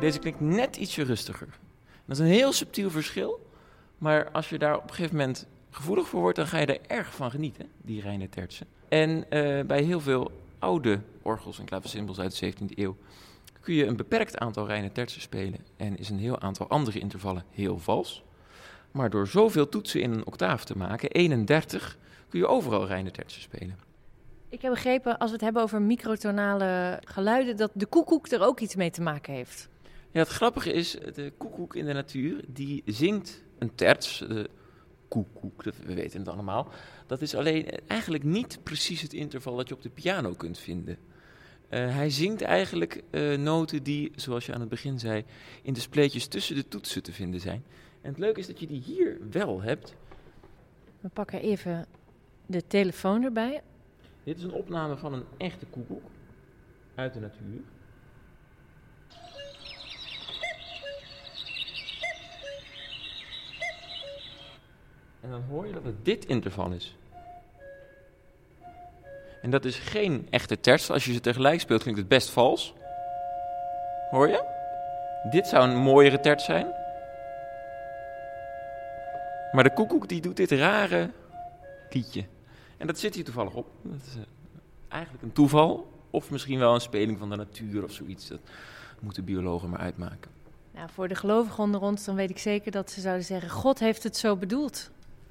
Deze 0.00 0.18
klinkt 0.18 0.40
net 0.40 0.76
ietsje 0.76 1.02
rustiger. 1.02 1.58
Dat 2.04 2.16
is 2.16 2.18
een 2.18 2.30
heel 2.30 2.52
subtiel 2.52 2.90
verschil. 2.90 3.50
Maar 3.98 4.30
als 4.30 4.48
je 4.48 4.58
daar 4.58 4.76
op 4.76 4.82
een 4.82 4.94
gegeven 4.94 5.16
moment 5.16 5.46
gevoelig 5.76 6.08
voor 6.08 6.20
wordt, 6.20 6.36
dan 6.36 6.46
ga 6.46 6.58
je 6.58 6.66
er 6.66 6.80
erg 6.86 7.14
van 7.14 7.30
genieten, 7.30 7.68
die 7.82 8.00
reine 8.00 8.28
tertsen. 8.28 8.66
En 8.88 9.30
eh, 9.30 9.64
bij 9.64 9.82
heel 9.82 10.00
veel 10.00 10.30
oude 10.58 11.00
orgels 11.22 11.58
en 11.58 11.64
klavecimbals 11.64 12.20
uit 12.20 12.38
de 12.38 12.52
17e 12.52 12.74
eeuw 12.74 12.96
kun 13.60 13.74
je 13.74 13.86
een 13.86 13.96
beperkt 13.96 14.38
aantal 14.38 14.66
reine 14.66 14.92
tertsen 14.92 15.20
spelen 15.20 15.60
en 15.76 15.96
is 15.98 16.08
een 16.08 16.18
heel 16.18 16.40
aantal 16.40 16.68
andere 16.68 16.98
intervallen 16.98 17.44
heel 17.50 17.78
vals. 17.78 18.24
Maar 18.90 19.10
door 19.10 19.28
zoveel 19.28 19.68
toetsen 19.68 20.00
in 20.00 20.12
een 20.12 20.26
octaaf 20.26 20.64
te 20.64 20.78
maken, 20.78 21.10
31, 21.10 21.98
kun 22.28 22.38
je 22.38 22.46
overal 22.46 22.86
reine 22.86 23.10
tertsen 23.10 23.42
spelen. 23.42 23.78
Ik 24.48 24.62
heb 24.62 24.70
begrepen, 24.70 25.18
als 25.18 25.28
we 25.28 25.36
het 25.36 25.44
hebben 25.44 25.62
over 25.62 25.82
microtonale 25.82 27.00
geluiden, 27.04 27.56
dat 27.56 27.70
de 27.74 27.86
koekoek 27.86 28.26
er 28.26 28.42
ook 28.42 28.60
iets 28.60 28.74
mee 28.74 28.90
te 28.90 29.02
maken 29.02 29.34
heeft. 29.34 29.68
Ja, 30.10 30.20
het 30.20 30.28
grappige 30.28 30.72
is, 30.72 30.90
de 31.14 31.32
koekoek 31.36 31.74
in 31.74 31.84
de 31.84 31.92
natuur, 31.92 32.44
die 32.46 32.82
zingt 32.84 33.42
een 33.58 33.74
terts, 33.74 34.18
de 34.18 34.50
koekoek, 35.08 35.64
dat, 35.64 35.74
we 35.84 35.94
weten 35.94 36.18
het 36.18 36.28
allemaal. 36.28 36.68
Dat 37.06 37.22
is 37.22 37.34
alleen 37.34 37.68
eigenlijk 37.86 38.24
niet 38.24 38.58
precies 38.62 39.02
het 39.02 39.12
interval 39.12 39.56
dat 39.56 39.68
je 39.68 39.74
op 39.74 39.82
de 39.82 39.90
piano 39.90 40.32
kunt 40.32 40.58
vinden. 40.58 40.98
Eh, 41.68 41.94
hij 41.94 42.10
zingt 42.10 42.42
eigenlijk 42.42 43.02
eh, 43.10 43.38
noten 43.38 43.82
die, 43.82 44.12
zoals 44.14 44.46
je 44.46 44.54
aan 44.54 44.60
het 44.60 44.68
begin 44.68 44.98
zei, 44.98 45.24
in 45.62 45.72
de 45.72 45.80
spleetjes 45.80 46.26
tussen 46.26 46.56
de 46.56 46.68
toetsen 46.68 47.02
te 47.02 47.12
vinden 47.12 47.40
zijn. 47.40 47.64
En 48.00 48.10
het 48.10 48.18
leuke 48.18 48.40
is 48.40 48.46
dat 48.46 48.60
je 48.60 48.66
die 48.66 48.80
hier 48.80 49.18
wel 49.30 49.62
hebt. 49.62 49.94
We 51.00 51.08
pakken 51.08 51.40
even 51.40 51.86
de 52.46 52.66
telefoon 52.66 53.22
erbij. 53.22 53.62
Dit 54.24 54.36
is 54.36 54.42
een 54.42 54.52
opname 54.52 54.96
van 54.96 55.12
een 55.12 55.24
echte 55.36 55.66
koekoek 55.66 56.04
uit 56.94 57.14
de 57.14 57.20
natuur. 57.20 57.60
En 65.26 65.32
dan 65.32 65.42
hoor 65.48 65.66
je 65.66 65.72
dat 65.72 65.84
het 65.84 66.04
dit 66.04 66.24
interval 66.24 66.70
is. 66.70 66.96
En 69.42 69.50
dat 69.50 69.64
is 69.64 69.78
geen 69.78 70.26
echte 70.30 70.60
terts. 70.60 70.90
Als 70.90 71.04
je 71.04 71.12
ze 71.12 71.20
tegelijk 71.20 71.60
speelt, 71.60 71.82
klinkt 71.82 72.00
het 72.00 72.08
best 72.08 72.30
vals. 72.30 72.74
Hoor 74.10 74.28
je? 74.28 74.44
Dit 75.30 75.46
zou 75.46 75.68
een 75.68 75.76
mooiere 75.76 76.20
terts 76.20 76.44
zijn. 76.44 76.66
Maar 79.52 79.64
de 79.64 79.72
koekoek 79.72 80.08
die 80.08 80.20
doet 80.20 80.36
dit 80.36 80.50
rare 80.50 81.10
liedje. 81.90 82.24
En 82.76 82.86
dat 82.86 82.98
zit 82.98 83.14
hier 83.14 83.24
toevallig 83.24 83.54
op. 83.54 83.66
Dat 83.82 84.00
is 84.06 84.14
eh, 84.14 84.22
eigenlijk 84.88 85.22
een 85.22 85.32
toeval. 85.32 85.92
Of 86.10 86.30
misschien 86.30 86.58
wel 86.58 86.74
een 86.74 86.80
speling 86.80 87.18
van 87.18 87.30
de 87.30 87.36
natuur 87.36 87.84
of 87.84 87.92
zoiets. 87.92 88.28
Dat 88.28 88.40
moeten 89.00 89.24
biologen 89.24 89.70
maar 89.70 89.80
uitmaken. 89.80 90.30
Nou, 90.74 90.88
voor 90.92 91.08
de 91.08 91.14
gelovigen 91.14 91.64
onder 91.64 91.80
ons, 91.80 92.04
dan 92.04 92.14
weet 92.14 92.30
ik 92.30 92.38
zeker 92.38 92.70
dat 92.70 92.90
ze 92.90 93.00
zouden 93.00 93.24
zeggen: 93.24 93.50
God 93.50 93.78
heeft 93.78 94.02
het 94.02 94.16
zo 94.16 94.36
bedoeld. 94.36 94.90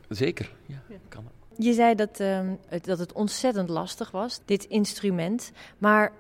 Zeker, 0.10 0.52
ja, 0.66 0.82
Ja. 0.90 0.96
kan. 1.10 1.24
Je 1.58 1.74
zei 1.74 1.96
dat, 1.96 2.20
ehm, 2.20 2.54
het, 2.68 2.86
dat 2.86 3.00
het 3.00 3.14
ontzettend 3.14 3.70
lastig 3.70 4.12
was, 4.12 4.40
dit 4.46 4.64
instrument. 4.64 5.52
Maar 5.78 6.12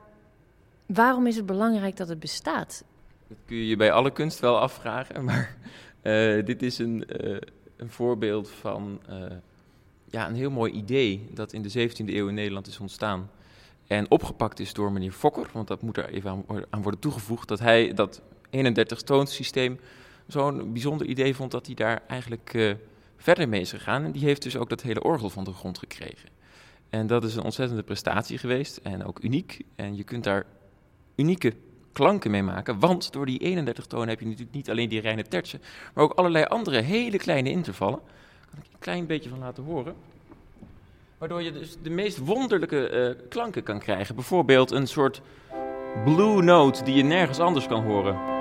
waarom 0.85 1.27
is 1.27 1.35
het 1.35 1.45
belangrijk 1.45 1.97
dat 1.97 2.07
het 2.07 2.19
bestaat? 2.19 2.83
Dat 3.27 3.37
kun 3.45 3.55
je 3.57 3.67
je 3.67 3.75
bij 3.75 3.91
alle 3.91 4.11
kunst 4.11 4.39
wel 4.39 4.59
afvragen. 4.59 5.23
Maar 5.25 5.55
eh, 6.01 6.45
dit 6.45 6.61
is 6.63 6.77
een, 6.77 7.05
eh, 7.07 7.37
een 7.77 7.89
voorbeeld 7.89 8.49
van 8.49 8.99
eh, 9.09 9.17
ja, 10.09 10.27
een 10.27 10.35
heel 10.35 10.51
mooi 10.51 10.71
idee 10.71 11.27
dat 11.33 11.53
in 11.53 11.61
de 11.61 11.89
17e 11.89 12.05
eeuw 12.13 12.27
in 12.27 12.33
Nederland 12.33 12.67
is 12.67 12.79
ontstaan. 12.79 13.29
En 13.87 14.11
opgepakt 14.11 14.59
is 14.59 14.73
door 14.73 14.91
meneer 14.91 15.11
Fokker, 15.11 15.49
want 15.53 15.67
dat 15.67 15.81
moet 15.81 15.97
er 15.97 16.09
even 16.09 16.29
aan, 16.29 16.43
wor- 16.47 16.65
aan 16.69 16.81
worden 16.81 16.99
toegevoegd. 16.99 17.47
Dat 17.47 17.59
hij 17.59 17.93
dat 17.93 18.21
31-toonssysteem 18.49 19.79
zo'n 20.27 20.71
bijzonder 20.73 21.07
idee 21.07 21.35
vond 21.35 21.51
dat 21.51 21.65
hij 21.65 21.75
daar 21.75 22.01
eigenlijk 22.07 22.75
verder 23.25 23.49
mee 23.49 23.61
is 23.61 23.69
gegaan. 23.69 24.03
En 24.03 24.11
die 24.11 24.23
heeft 24.23 24.43
dus 24.43 24.57
ook 24.57 24.69
dat 24.69 24.81
hele 24.81 25.03
orgel 25.03 25.29
van 25.29 25.43
de 25.43 25.53
grond 25.53 25.77
gekregen. 25.77 26.29
En 26.89 27.07
dat 27.07 27.23
is 27.23 27.35
een 27.35 27.43
ontzettende 27.43 27.83
prestatie 27.83 28.37
geweest 28.37 28.77
en 28.77 29.05
ook 29.05 29.23
uniek. 29.23 29.61
En 29.75 29.95
je 29.95 30.03
kunt 30.03 30.23
daar 30.23 30.45
unieke 31.15 31.53
klanken 31.93 32.31
mee 32.31 32.43
maken. 32.43 32.79
Want 32.79 33.11
door 33.11 33.25
die 33.25 33.39
31 33.39 33.85
tonen 33.85 34.07
heb 34.07 34.19
je 34.19 34.25
natuurlijk 34.25 34.55
niet 34.55 34.69
alleen 34.69 34.89
die 34.89 35.01
reine 35.01 35.23
tertsen, 35.23 35.61
maar 35.93 36.03
ook 36.03 36.13
allerlei 36.13 36.45
andere 36.45 36.81
hele 36.81 37.17
kleine 37.17 37.49
intervallen. 37.49 37.99
Daar 37.99 38.49
kan 38.49 38.59
ik 38.59 38.73
een 38.73 38.79
klein 38.79 39.05
beetje 39.05 39.29
van 39.29 39.39
laten 39.39 39.63
horen. 39.63 39.95
Waardoor 41.17 41.41
je 41.41 41.51
dus 41.51 41.77
de 41.81 41.89
meest 41.89 42.17
wonderlijke 42.17 42.89
eh, 42.89 43.27
klanken 43.29 43.63
kan 43.63 43.79
krijgen. 43.79 44.15
Bijvoorbeeld 44.15 44.71
een 44.71 44.87
soort 44.87 45.21
blue 46.03 46.41
note 46.41 46.83
die 46.83 46.95
je 46.95 47.03
nergens 47.03 47.39
anders 47.39 47.67
kan 47.67 47.83
horen. 47.83 48.34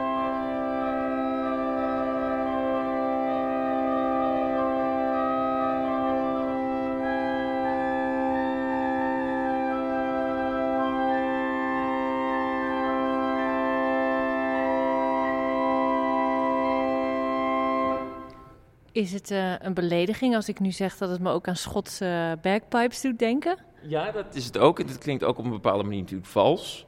Is 18.94 19.12
het 19.12 19.30
uh, 19.30 19.54
een 19.58 19.74
belediging 19.74 20.34
als 20.34 20.48
ik 20.48 20.60
nu 20.60 20.72
zeg 20.72 20.96
dat 20.96 21.10
het 21.10 21.20
me 21.20 21.30
ook 21.30 21.48
aan 21.48 21.56
Schotse 21.56 22.38
bagpipes 22.42 23.00
doet 23.00 23.18
denken? 23.18 23.58
Ja, 23.82 24.10
dat 24.10 24.34
is 24.34 24.44
het 24.44 24.58
ook. 24.58 24.80
En 24.80 24.86
het 24.86 24.98
klinkt 24.98 25.24
ook 25.24 25.38
op 25.38 25.44
een 25.44 25.50
bepaalde 25.50 25.82
manier 25.82 26.00
natuurlijk 26.00 26.28
vals. 26.28 26.86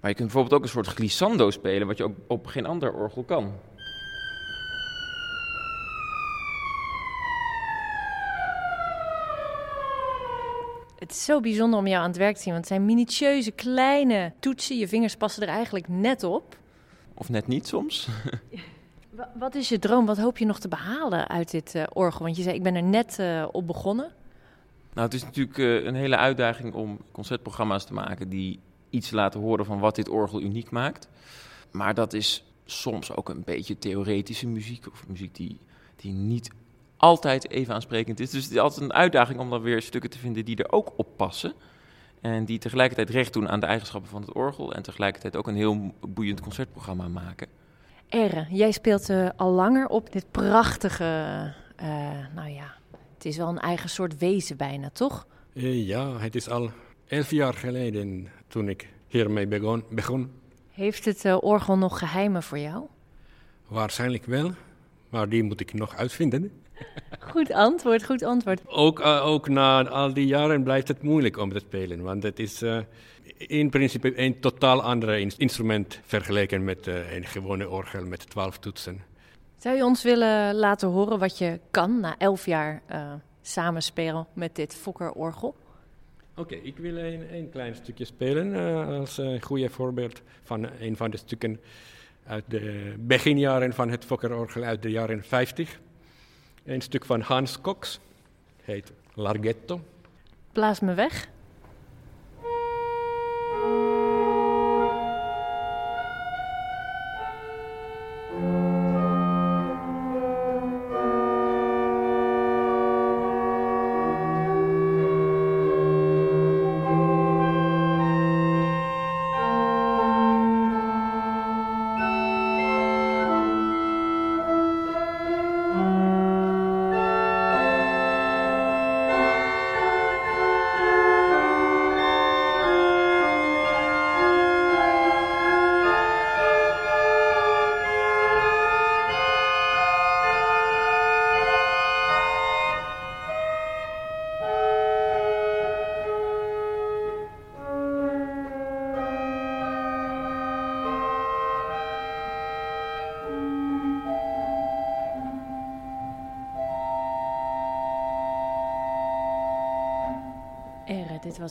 Maar 0.00 0.10
je 0.10 0.16
kunt 0.16 0.32
bijvoorbeeld 0.32 0.54
ook 0.54 0.62
een 0.62 0.72
soort 0.72 0.86
glissando 0.86 1.50
spelen, 1.50 1.86
wat 1.86 1.98
je 1.98 2.04
ook 2.04 2.16
op 2.28 2.46
geen 2.46 2.66
ander 2.66 2.92
orgel 2.92 3.22
kan. 3.24 3.52
Het 10.98 11.10
is 11.10 11.24
zo 11.24 11.40
bijzonder 11.40 11.78
om 11.78 11.86
jou 11.86 12.02
aan 12.02 12.08
het 12.08 12.18
werk 12.18 12.36
te 12.36 12.42
zien, 12.42 12.52
want 12.52 12.64
het 12.64 12.74
zijn 12.74 12.86
minutieuze 12.86 13.50
kleine 13.50 14.32
toetsen. 14.40 14.76
Je 14.78 14.88
vingers 14.88 15.16
passen 15.16 15.42
er 15.42 15.48
eigenlijk 15.48 15.88
net 15.88 16.22
op. 16.24 16.56
Of 17.14 17.28
net 17.28 17.46
niet 17.46 17.66
soms. 17.66 18.08
Wat 19.38 19.54
is 19.54 19.68
je 19.68 19.78
droom? 19.78 20.06
Wat 20.06 20.18
hoop 20.18 20.38
je 20.38 20.46
nog 20.46 20.58
te 20.58 20.68
behalen 20.68 21.28
uit 21.28 21.50
dit 21.50 21.74
uh, 21.74 21.82
orgel? 21.92 22.24
Want 22.24 22.36
je 22.36 22.42
zei, 22.42 22.54
ik 22.54 22.62
ben 22.62 22.74
er 22.74 22.82
net 22.82 23.16
uh, 23.20 23.46
op 23.52 23.66
begonnen. 23.66 24.12
Nou, 24.92 25.06
het 25.06 25.14
is 25.14 25.24
natuurlijk 25.24 25.58
uh, 25.58 25.84
een 25.84 25.94
hele 25.94 26.16
uitdaging 26.16 26.74
om 26.74 26.98
concertprogramma's 27.12 27.84
te 27.84 27.92
maken 27.92 28.28
die 28.28 28.60
iets 28.90 29.10
laten 29.10 29.40
horen 29.40 29.64
van 29.64 29.78
wat 29.78 29.94
dit 29.94 30.08
orgel 30.08 30.40
uniek 30.40 30.70
maakt. 30.70 31.08
Maar 31.70 31.94
dat 31.94 32.12
is 32.12 32.44
soms 32.64 33.16
ook 33.16 33.28
een 33.28 33.42
beetje 33.44 33.78
theoretische 33.78 34.46
muziek 34.46 34.86
of 34.86 35.08
muziek 35.08 35.34
die, 35.34 35.58
die 35.96 36.12
niet 36.12 36.50
altijd 36.96 37.50
even 37.50 37.74
aansprekend 37.74 38.20
is. 38.20 38.30
Dus 38.30 38.42
het 38.42 38.52
is 38.52 38.58
altijd 38.58 38.80
een 38.80 38.92
uitdaging 38.92 39.38
om 39.38 39.50
dan 39.50 39.62
weer 39.62 39.82
stukken 39.82 40.10
te 40.10 40.18
vinden 40.18 40.44
die 40.44 40.56
er 40.56 40.72
ook 40.72 40.92
op 40.96 41.08
passen. 41.16 41.52
En 42.20 42.44
die 42.44 42.58
tegelijkertijd 42.58 43.10
recht 43.10 43.32
doen 43.32 43.48
aan 43.48 43.60
de 43.60 43.66
eigenschappen 43.66 44.10
van 44.10 44.20
het 44.20 44.32
orgel. 44.32 44.74
En 44.74 44.82
tegelijkertijd 44.82 45.36
ook 45.36 45.46
een 45.46 45.56
heel 45.56 45.94
boeiend 46.08 46.40
concertprogramma 46.40 47.08
maken. 47.08 47.57
Erre, 48.08 48.46
jij 48.50 48.70
speelt 48.70 49.10
uh, 49.10 49.28
al 49.36 49.50
langer 49.50 49.86
op 49.88 50.12
dit 50.12 50.30
prachtige. 50.30 51.04
Uh, 51.82 51.86
nou 52.34 52.50
ja, 52.50 52.74
het 53.14 53.24
is 53.24 53.36
wel 53.36 53.48
een 53.48 53.58
eigen 53.58 53.88
soort 53.88 54.18
wezen 54.18 54.56
bijna, 54.56 54.90
toch? 54.90 55.26
Uh, 55.52 55.86
ja, 55.86 56.18
het 56.18 56.34
is 56.34 56.48
al 56.48 56.70
elf 57.06 57.30
jaar 57.30 57.54
geleden 57.54 58.28
toen 58.46 58.68
ik 58.68 58.88
hiermee 59.06 59.46
begon. 59.46 59.84
begon. 59.90 60.30
Heeft 60.70 61.04
het 61.04 61.24
orgel 61.40 61.78
nog 61.78 61.98
geheimen 61.98 62.42
voor 62.42 62.58
jou? 62.58 62.86
Waarschijnlijk 63.66 64.24
wel, 64.24 64.50
maar 65.08 65.28
die 65.28 65.42
moet 65.42 65.60
ik 65.60 65.72
nog 65.72 65.96
uitvinden. 65.96 66.52
Goed 67.32 67.52
antwoord, 67.52 68.04
goed 68.04 68.22
antwoord. 68.22 68.60
Ook, 68.66 69.00
uh, 69.00 69.26
ook 69.26 69.48
na 69.48 69.88
al 69.88 70.12
die 70.12 70.26
jaren 70.26 70.62
blijft 70.62 70.88
het 70.88 71.02
moeilijk 71.02 71.36
om 71.36 71.52
te 71.52 71.58
spelen, 71.58 72.02
want 72.02 72.22
het 72.22 72.38
is 72.38 72.62
uh, 72.62 72.78
in 73.38 73.70
principe 73.70 74.18
een 74.18 74.40
totaal 74.40 74.82
ander 74.82 75.18
instrument 75.38 76.00
vergeleken 76.02 76.64
met 76.64 76.86
uh, 76.86 77.12
een 77.12 77.24
gewone 77.24 77.68
orgel 77.68 78.04
met 78.04 78.30
twaalf 78.30 78.58
toetsen. 78.58 79.00
Zou 79.58 79.76
je 79.76 79.84
ons 79.84 80.02
willen 80.02 80.54
laten 80.54 80.88
horen 80.88 81.18
wat 81.18 81.38
je 81.38 81.60
kan 81.70 82.00
na 82.00 82.14
elf 82.18 82.46
jaar 82.46 82.82
samenspelen 83.42 84.26
met 84.32 84.56
dit 84.56 84.74
Fokker-orgel? 84.74 85.48
Oké, 85.48 86.40
okay, 86.40 86.58
ik 86.58 86.76
wil 86.76 86.96
een, 86.96 87.34
een, 87.34 87.50
klein 87.50 87.74
stukje 87.74 88.04
spelen 88.04 88.54
als 88.98 89.18
een 89.18 89.42
goede 89.42 89.70
voorbeeld 89.70 90.22
van 90.42 90.68
een 90.80 90.96
van 90.96 91.10
de 91.10 91.16
stukken 91.16 91.60
uit 92.26 92.44
de 92.46 92.94
beginjaren 92.98 93.72
van 93.72 93.90
het 93.90 94.04
Fokker-orgel 94.04 94.62
uit 94.62 94.82
de 94.82 94.90
jaren 94.90 95.22
50. 95.24 95.80
Een 96.64 96.80
stuk 96.80 97.04
van 97.04 97.20
Hans 97.20 97.60
Cox, 97.60 98.00
heet 98.62 98.92
Larghetto. 99.14 99.80
Blaas 100.52 100.80
me 100.80 100.94
weg. 100.94 101.28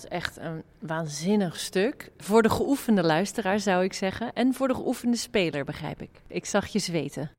Was 0.01 0.09
echt 0.09 0.37
een 0.37 0.63
waanzinnig 0.79 1.59
stuk. 1.59 2.11
Voor 2.17 2.41
de 2.41 2.49
geoefende 2.49 3.03
luisteraar 3.03 3.59
zou 3.59 3.83
ik 3.83 3.93
zeggen. 3.93 4.33
En 4.33 4.53
voor 4.53 4.67
de 4.67 4.73
geoefende 4.73 5.17
speler, 5.17 5.65
begrijp 5.65 6.01
ik. 6.01 6.09
Ik 6.27 6.45
zag 6.45 6.67
je 6.67 6.79
zweten. 6.79 7.31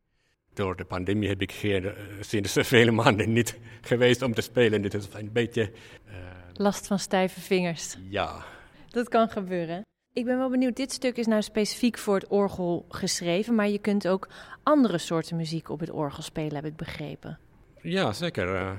Door 0.54 0.76
de 0.76 0.84
pandemie 0.84 1.28
heb 1.28 1.40
ik 1.40 1.52
geen, 1.52 1.82
uh, 1.82 1.92
sinds 2.20 2.52
vele 2.74 2.90
maanden 2.90 3.32
niet 3.32 3.58
geweest 3.80 4.22
om 4.22 4.34
te 4.34 4.40
spelen. 4.40 4.82
Dit 4.82 4.94
is 4.94 5.08
een 5.12 5.32
beetje. 5.32 5.72
Uh, 6.08 6.14
Last 6.52 6.86
van 6.86 6.98
stijve 6.98 7.40
vingers. 7.40 7.96
Ja. 8.08 8.44
Dat 8.88 9.08
kan 9.08 9.28
gebeuren. 9.28 9.82
Ik 10.12 10.24
ben 10.24 10.38
wel 10.38 10.50
benieuwd, 10.50 10.76
dit 10.76 10.92
stuk 10.92 11.16
is 11.16 11.26
nou 11.26 11.42
specifiek 11.42 11.98
voor 11.98 12.14
het 12.14 12.28
orgel 12.28 12.84
geschreven, 12.88 13.54
maar 13.54 13.68
je 13.68 13.78
kunt 13.78 14.08
ook 14.08 14.28
andere 14.62 14.98
soorten 14.98 15.36
muziek 15.36 15.68
op 15.68 15.80
het 15.80 15.90
orgel 15.90 16.22
spelen, 16.22 16.54
heb 16.54 16.64
ik 16.64 16.76
begrepen. 16.76 17.38
Ja, 17.82 18.12
zeker. 18.12 18.54
Uh, 18.54 18.70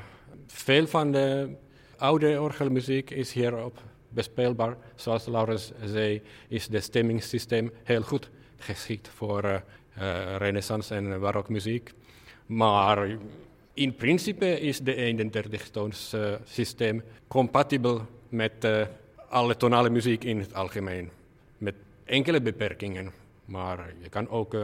veel 0.47 0.87
van 0.87 1.11
de 1.11 1.57
oude 1.99 2.41
orgelmuziek 2.41 3.09
is 3.09 3.33
hierop 3.33 3.77
bespeelbaar. 4.09 4.77
Zoals 4.95 5.25
Laurens 5.25 5.71
zei, 5.85 6.21
is 6.47 6.67
het 6.67 6.83
stemmingssysteem 6.83 7.71
heel 7.83 8.01
goed 8.01 8.29
geschikt 8.57 9.07
voor 9.07 9.43
uh, 9.43 9.62
renaissance 10.38 10.95
en 10.95 11.19
barokmuziek. 11.19 11.91
Maar 12.45 13.17
in 13.73 13.95
principe 13.95 14.59
is 14.59 14.79
de 14.79 14.95
31 14.95 15.69
toons 15.69 16.13
uh, 16.13 16.33
systeem 16.43 17.03
compatibel 17.27 18.05
met 18.29 18.67
alle 19.29 19.57
tonale 19.57 19.89
muziek 19.89 20.23
in 20.23 20.39
het 20.39 20.53
algemeen. 20.53 21.09
Met 21.57 21.75
enkele 22.03 22.41
beperkingen. 22.41 23.12
Maar 23.45 23.93
je 24.01 24.09
kan 24.09 24.29
ook 24.29 24.55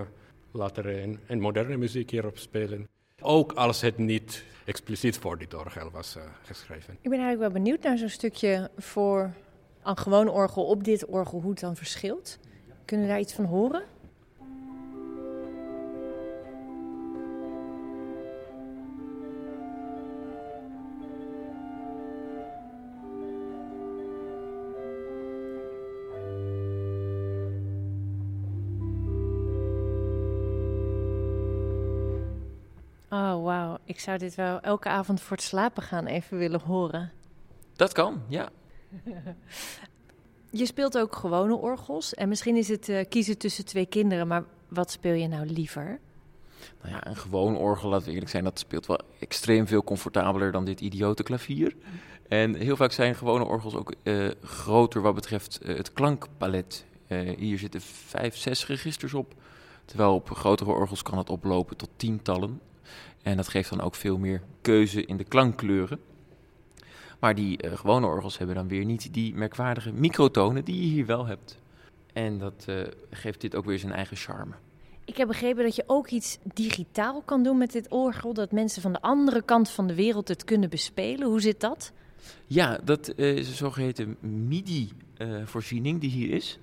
later 0.52 0.86
een, 0.86 1.20
een 1.28 1.40
moderne 1.40 1.78
muziek 1.78 2.12
hierop 2.12 2.38
spelen. 2.38 2.88
Ook 3.22 3.52
als 3.52 3.82
het 3.82 3.98
niet 3.98 4.44
expliciet 4.66 5.18
voor 5.18 5.38
dit 5.38 5.54
orgel 5.54 5.92
was 5.92 6.16
uh, 6.16 6.24
geschreven. 6.44 6.94
Ik 7.02 7.10
ben 7.10 7.20
eigenlijk 7.20 7.40
wel 7.40 7.62
benieuwd 7.62 7.84
naar 7.84 7.98
zo'n 7.98 8.10
stukje 8.10 8.70
voor 8.78 9.34
een 9.84 9.98
gewoon 9.98 10.30
orgel 10.30 10.66
op 10.66 10.84
dit 10.84 11.06
orgel, 11.06 11.42
hoe 11.42 11.50
het 11.52 11.60
dan 11.60 11.76
verschilt. 11.76 12.40
Kunnen 12.86 13.06
we 13.06 13.12
daar 13.12 13.22
iets 13.22 13.34
van 13.34 13.46
horen? 13.46 13.84
Oh, 33.10 33.44
wauw. 33.44 33.78
Ik 33.84 34.00
zou 34.00 34.18
dit 34.18 34.36
wel 34.36 34.60
elke 34.60 34.90
avond 34.90 35.22
voor 35.22 35.38
het 35.38 35.46
slapen 35.46 35.84
gaan 35.84 36.06
even 36.06 36.38
willen 36.38 36.62
horen. 36.62 37.12
Dat 37.76 37.92
kan, 37.92 38.22
ja. 38.28 38.50
je 40.52 40.66
speelt 40.66 40.98
ook 40.98 41.16
gewone 41.16 41.56
orgels. 41.56 42.14
En 42.14 42.30
misschien 42.30 42.56
is 42.56 42.68
het 42.68 42.90
uh, 42.90 43.06
kiezen 43.10 43.38
tussen 43.38 43.66
twee 43.66 43.86
kinderen, 43.86 44.28
maar 44.28 44.44
wat 44.68 44.92
speel 44.92 45.14
je 45.14 45.28
nou 45.28 45.46
liever? 45.46 46.00
Nou 46.82 46.94
ja, 46.94 47.08
een 47.08 47.16
gewoon 47.16 47.58
orgel, 47.58 47.90
laten 47.90 48.06
we 48.06 48.12
eerlijk 48.12 48.32
zijn, 48.32 48.44
dat 48.44 48.60
speelt 48.60 48.86
wel 48.86 49.00
extreem 49.20 49.68
veel 49.68 49.84
comfortabeler 49.84 50.52
dan 50.52 50.66
dit 50.66 50.82
idiote 50.82 51.24
klavier. 51.24 51.76
En 52.28 52.56
heel 52.56 52.76
vaak 52.76 52.92
zijn 52.92 53.16
gewone 53.16 53.44
orgels 53.44 53.76
ook 53.76 53.94
uh, 54.04 54.32
groter 54.42 55.02
wat 55.02 55.16
betreft 55.16 55.60
uh, 55.64 55.78
het 55.78 55.94
klankpalet. 55.94 56.86
hier 57.38 57.58
zitten 57.58 57.82
vijf, 57.82 58.38
zes 58.38 58.68
registers 58.68 59.14
op. 59.14 59.34
Terwijl 59.86 60.14
op 60.14 60.30
grotere 60.30 60.72
orgels 60.72 61.02
kan 61.02 61.18
het 61.18 61.30
oplopen 61.30 61.78
tot 61.78 61.90
tientallen. 61.96 62.62
En 63.22 63.38
dat 63.38 63.48
geeft 63.48 63.70
dan 63.70 63.82
ook 63.82 63.96
veel 63.96 64.18
meer 64.18 64.42
keuze 64.62 65.06
in 65.06 65.18
de 65.18 65.24
klankkleuren. 65.24 66.00
Maar 67.20 67.36
die 67.36 67.66
uh, 67.66 67.78
gewone 67.78 68.08
orgels 68.08 68.38
hebben 68.38 68.56
dan 68.56 68.68
weer 68.68 68.86
niet 68.86 69.14
die 69.14 69.36
merkwaardige 69.36 69.92
microtonen 69.92 70.66
die 70.66 70.76
je 70.82 70.88
hier 70.88 71.06
wel 71.06 71.26
hebt. 71.26 71.58
En 72.14 72.38
dat 72.38 72.66
uh, 72.70 72.82
geeft 73.10 73.42
dit 73.42 73.56
ook 73.56 73.66
weer 73.66 73.80
zijn 73.80 73.92
eigen 73.92 74.18
charme. 74.18 74.54
Ik 75.06 75.18
heb 75.18 75.28
begrepen 75.28 75.64
dat 75.64 75.76
je 75.76 75.84
ook 75.88 76.10
iets 76.10 76.38
digitaal 76.54 77.22
kan 77.22 77.44
doen 77.44 77.58
met 77.58 77.72
dit 77.72 77.90
orgel. 77.90 78.34
Dat 78.34 78.52
mensen 78.52 78.82
van 78.82 78.94
de 78.94 79.02
andere 79.02 79.42
kant 79.42 79.70
van 79.70 79.88
de 79.88 79.96
wereld 79.96 80.28
het 80.28 80.44
kunnen 80.44 80.70
bespelen. 80.70 81.28
Hoe 81.28 81.42
zit 81.42 81.60
dat? 81.60 81.92
Ja, 82.48 82.80
dat 82.84 83.14
uh, 83.16 83.36
is 83.36 83.48
een 83.48 83.56
zogeheten 83.56 84.18
MIDI-voorziening 84.20 86.02
die 86.02 86.10
hier 86.10 86.30
is. 86.30 86.60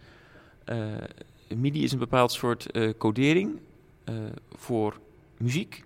MIDI 1.56 1.82
is 1.82 1.92
een 1.92 1.98
bepaald 1.98 2.32
soort 2.32 2.66
codering 2.98 3.58
voor 4.52 5.00
muziek. 5.36 5.84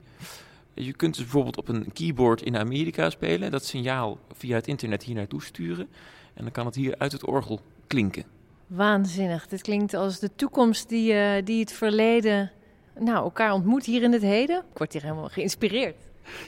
Je 0.74 0.92
kunt 0.92 1.14
dus 1.14 1.22
bijvoorbeeld 1.22 1.56
op 1.56 1.68
een 1.68 1.92
keyboard 1.92 2.42
in 2.42 2.56
Amerika 2.56 3.10
spelen, 3.10 3.50
dat 3.50 3.64
signaal 3.64 4.18
via 4.32 4.54
het 4.54 4.66
internet 4.66 5.02
hier 5.02 5.14
naartoe 5.14 5.42
sturen. 5.42 5.88
En 6.34 6.42
dan 6.42 6.52
kan 6.52 6.66
het 6.66 6.74
hier 6.74 6.94
uit 6.98 7.12
het 7.12 7.26
orgel 7.26 7.60
klinken. 7.86 8.24
Waanzinnig. 8.66 9.46
Dit 9.46 9.62
klinkt 9.62 9.94
als 9.94 10.18
de 10.18 10.30
toekomst 10.36 10.88
die, 10.88 11.12
uh, 11.12 11.32
die 11.44 11.60
het 11.60 11.72
verleden 11.72 12.50
nou, 12.98 13.16
elkaar 13.16 13.52
ontmoet 13.52 13.84
hier 13.84 14.02
in 14.02 14.12
het 14.12 14.22
heden. 14.22 14.56
Ik 14.56 14.78
word 14.78 14.92
hier 14.92 15.02
helemaal 15.02 15.28
geïnspireerd. 15.28 15.96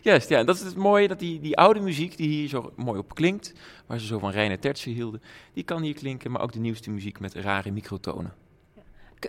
Juist, 0.03 0.29
ja. 0.29 0.45
Dat 0.45 0.57
is 0.57 0.63
het 0.63 0.77
mooie, 0.77 1.09
dat 1.09 1.19
die, 1.19 1.41
die 1.41 1.57
oude 1.57 1.81
muziek 1.81 2.17
die 2.17 2.29
hier 2.29 2.49
zo 2.49 2.73
mooi 2.77 2.99
op 2.99 3.15
klinkt, 3.15 3.53
waar 3.87 3.99
ze 3.99 4.07
zo 4.07 4.19
van 4.19 4.31
reine 4.31 4.59
tertsen 4.59 4.93
hielden, 4.93 5.23
die 5.53 5.65
kan 5.65 5.83
hier 5.83 5.95
klinken, 5.95 6.31
maar 6.31 6.43
ook 6.43 6.53
de 6.53 6.59
nieuwste 6.59 6.91
muziek 6.91 7.21
met 7.21 7.35
rare 7.35 7.71
microtonen. 7.71 8.33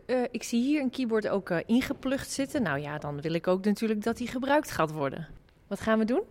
Uh, 0.08 0.23
ik 0.32 0.43
zie 0.43 0.63
hier 0.63 0.82
een 0.82 0.89
keyboard 0.89 1.28
ook 1.28 1.49
uh, 1.49 1.58
ingeplucht 1.65 2.32
zitten. 2.32 2.62
Nou 2.62 2.80
ja, 2.80 2.97
dan 2.97 3.21
wil 3.21 3.34
ik 3.34 3.47
ook 3.47 3.65
natuurlijk 3.65 4.04
dat 4.04 4.17
die 4.17 4.28
gebruikt 4.28 4.71
gaat 4.71 4.91
worden. 4.91 5.28
Wat 5.67 5.80
gaan 5.80 5.99
we 5.99 6.06
doen? 6.06 6.21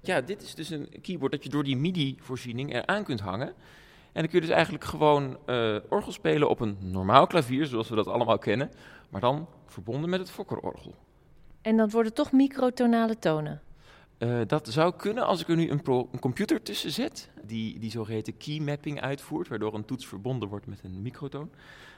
Ja, 0.00 0.20
dit 0.20 0.42
is 0.42 0.54
dus 0.54 0.70
een 0.70 0.88
keyboard 1.02 1.32
dat 1.32 1.42
je 1.42 1.48
door 1.48 1.64
die 1.64 1.76
MIDI-voorziening 1.76 2.74
eraan 2.74 3.04
kunt 3.04 3.20
hangen. 3.20 3.48
En 4.12 4.24
dan 4.24 4.32
kun 4.32 4.40
je 4.40 4.46
dus 4.46 4.54
eigenlijk 4.54 4.84
gewoon 4.84 5.38
uh, 5.46 5.76
orgel 5.88 6.12
spelen 6.12 6.48
op 6.48 6.60
een 6.60 6.76
normaal 6.80 7.26
klavier, 7.26 7.66
zoals 7.66 7.88
we 7.88 7.94
dat 7.94 8.06
allemaal 8.06 8.38
kennen, 8.38 8.70
maar 9.08 9.20
dan 9.20 9.48
verbonden 9.66 10.10
met 10.10 10.20
het 10.20 10.30
Fokkerorgel. 10.30 10.94
En 11.62 11.76
dan 11.76 11.90
worden 11.90 12.14
toch 12.14 12.32
microtonale 12.32 13.18
tonen? 13.18 13.60
Uh, 14.18 14.40
dat 14.46 14.68
zou 14.68 14.92
kunnen 14.96 15.26
als 15.26 15.40
ik 15.40 15.48
er 15.48 15.56
nu 15.56 15.70
een, 15.70 15.80
een, 15.86 16.18
computer 16.20 16.62
tussen 16.62 16.90
zet, 16.90 17.30
die, 17.42 17.78
die 17.78 17.90
zogeheten 17.90 18.36
key 18.36 18.58
mapping 18.58 19.00
uitvoert, 19.00 19.48
waardoor 19.48 19.74
een 19.74 19.84
toets 19.84 20.06
verbonden 20.06 20.48
wordt 20.48 20.66
met 20.66 20.80
een 20.82 21.02
microtoon. 21.02 21.50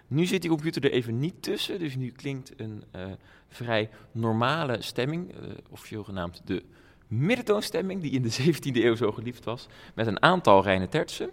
Nu 0.06 0.26
zit 0.26 0.40
die 0.40 0.50
computer 0.50 0.84
er 0.84 0.90
even 0.90 1.18
niet 1.18 1.42
tussen, 1.42 1.78
dus 1.78 1.96
nu 1.96 2.10
klinkt 2.10 2.52
een 2.56 2.84
uh, 2.96 3.02
vrij 3.48 3.90
normale 4.12 4.82
stemming, 4.82 5.34
uh, 5.34 5.50
officieel 5.70 6.04
genaamd 6.04 6.42
de 6.44 6.62
middentoonstemming, 7.06 8.02
die 8.02 8.10
in 8.10 8.22
de 8.22 8.32
17e 8.44 8.84
eeuw 8.84 8.94
zo 8.94 9.12
geliefd 9.12 9.44
was, 9.44 9.66
met 9.94 10.06
een 10.06 10.22
aantal 10.22 10.62
reine 10.62 10.88
tertsen. 10.88 11.30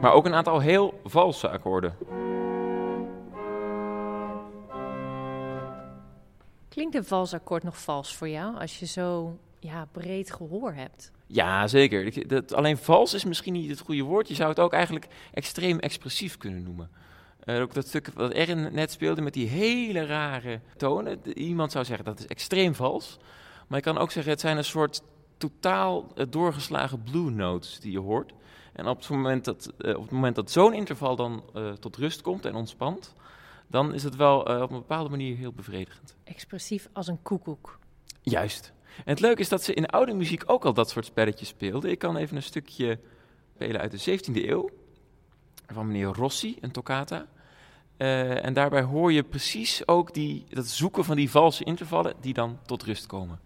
Maar 0.00 0.12
ook 0.12 0.26
een 0.26 0.34
aantal 0.34 0.60
heel 0.60 1.00
valse 1.04 1.48
akkoorden. 1.48 1.96
Klinkt 6.78 6.96
een 6.96 7.04
vals 7.04 7.34
akkoord 7.34 7.62
nog 7.62 7.78
vals 7.78 8.16
voor 8.16 8.28
jou 8.28 8.58
als 8.58 8.78
je 8.78 8.86
zo 8.86 9.38
ja, 9.58 9.88
breed 9.92 10.32
gehoor 10.32 10.72
hebt? 10.72 11.10
Ja, 11.26 11.66
zeker. 11.66 12.28
Dat, 12.28 12.54
alleen 12.54 12.76
vals 12.76 13.14
is 13.14 13.24
misschien 13.24 13.52
niet 13.52 13.70
het 13.70 13.80
goede 13.80 14.02
woord. 14.02 14.28
Je 14.28 14.34
zou 14.34 14.48
het 14.48 14.58
ook 14.58 14.72
eigenlijk 14.72 15.06
extreem 15.32 15.78
expressief 15.78 16.36
kunnen 16.36 16.62
noemen. 16.62 16.90
Uh, 17.44 17.60
ook 17.60 17.74
dat 17.74 17.86
stuk 17.86 18.10
wat 18.14 18.32
Erin 18.32 18.68
net 18.72 18.90
speelde 18.90 19.20
met 19.20 19.32
die 19.32 19.48
hele 19.48 20.06
rare 20.06 20.60
tonen. 20.76 21.38
Iemand 21.38 21.72
zou 21.72 21.84
zeggen 21.84 22.04
dat 22.04 22.18
is 22.18 22.26
extreem 22.26 22.74
vals. 22.74 23.18
Maar 23.66 23.78
je 23.78 23.84
kan 23.84 23.98
ook 23.98 24.10
zeggen 24.10 24.32
het 24.32 24.40
zijn 24.40 24.56
een 24.56 24.64
soort 24.64 25.02
totaal 25.36 26.12
uh, 26.14 26.24
doorgeslagen 26.28 27.02
blue 27.02 27.30
notes 27.30 27.80
die 27.80 27.92
je 27.92 28.00
hoort. 28.00 28.32
En 28.72 28.86
op 28.86 28.98
het 28.98 29.08
moment 29.08 29.44
dat, 29.44 29.72
uh, 29.78 29.96
op 29.96 30.02
het 30.02 30.10
moment 30.10 30.34
dat 30.34 30.50
zo'n 30.50 30.74
interval 30.74 31.16
dan 31.16 31.42
tot 31.80 31.96
rust 31.96 32.22
komt 32.22 32.44
en 32.44 32.54
ontspant, 32.54 33.14
dan 33.68 33.94
is 33.94 34.02
het 34.02 34.16
wel 34.16 34.40
op 34.40 34.70
een 34.70 34.78
bepaalde 34.78 35.10
manier 35.10 35.36
heel 35.36 35.52
bevredigend. 35.52 36.16
Expressief 36.24 36.88
als 36.92 37.06
een 37.06 37.22
koekoek. 37.22 37.78
Juist. 38.22 38.72
En 38.96 39.12
het 39.12 39.20
leuke 39.20 39.40
is 39.40 39.48
dat 39.48 39.62
ze 39.62 39.74
in 39.74 39.86
oude 39.86 40.14
muziek 40.14 40.42
ook 40.46 40.64
al 40.64 40.74
dat 40.74 40.90
soort 40.90 41.04
spelletjes 41.04 41.48
speelden. 41.48 41.90
Ik 41.90 41.98
kan 41.98 42.16
even 42.16 42.36
een 42.36 42.42
stukje 42.42 42.98
spelen 43.54 43.80
uit 43.80 44.04
de 44.04 44.18
17e 44.18 44.48
eeuw. 44.48 44.70
Van 45.66 45.86
meneer 45.86 46.06
Rossi, 46.06 46.56
een 46.60 46.70
toccata. 46.70 47.26
Uh, 47.98 48.44
en 48.44 48.52
daarbij 48.52 48.82
hoor 48.82 49.12
je 49.12 49.22
precies 49.22 49.88
ook 49.88 50.14
die, 50.14 50.44
dat 50.48 50.66
zoeken 50.66 51.04
van 51.04 51.16
die 51.16 51.30
valse 51.30 51.64
intervallen 51.64 52.14
die 52.20 52.34
dan 52.34 52.58
tot 52.66 52.82
rust 52.82 53.06
komen. 53.06 53.40